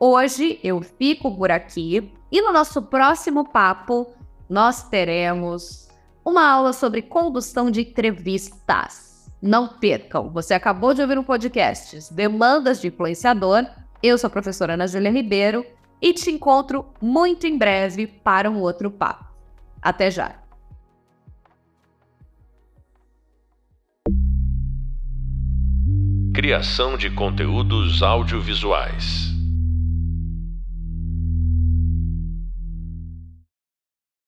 Hoje 0.00 0.58
eu 0.64 0.82
fico 0.82 1.32
por 1.32 1.52
aqui 1.52 2.12
e 2.32 2.42
no 2.42 2.52
nosso 2.52 2.82
próximo 2.82 3.48
papo 3.48 4.08
nós 4.50 4.82
teremos 4.82 5.86
uma 6.24 6.44
aula 6.44 6.72
sobre 6.72 7.02
condução 7.02 7.70
de 7.70 7.82
entrevistas. 7.82 9.30
Não 9.40 9.68
percam, 9.68 10.28
você 10.30 10.54
acabou 10.54 10.92
de 10.92 11.02
ouvir 11.02 11.20
um 11.20 11.22
podcast 11.22 12.12
Demandas 12.12 12.80
de 12.80 12.88
Influenciador. 12.88 13.64
Eu 14.02 14.18
sou 14.18 14.26
a 14.26 14.30
professora 14.30 14.74
Ana 14.74 14.88
Júlia 14.88 15.12
Ribeiro 15.12 15.64
e 16.00 16.12
te 16.12 16.30
encontro 16.30 16.86
muito 17.00 17.46
em 17.46 17.56
breve 17.56 18.06
para 18.06 18.50
um 18.50 18.60
outro 18.60 18.90
papo. 18.90 19.24
Até 19.80 20.10
já! 20.10 20.42
Criação 26.34 26.98
de 26.98 27.08
conteúdos 27.10 28.02
audiovisuais. 28.02 29.25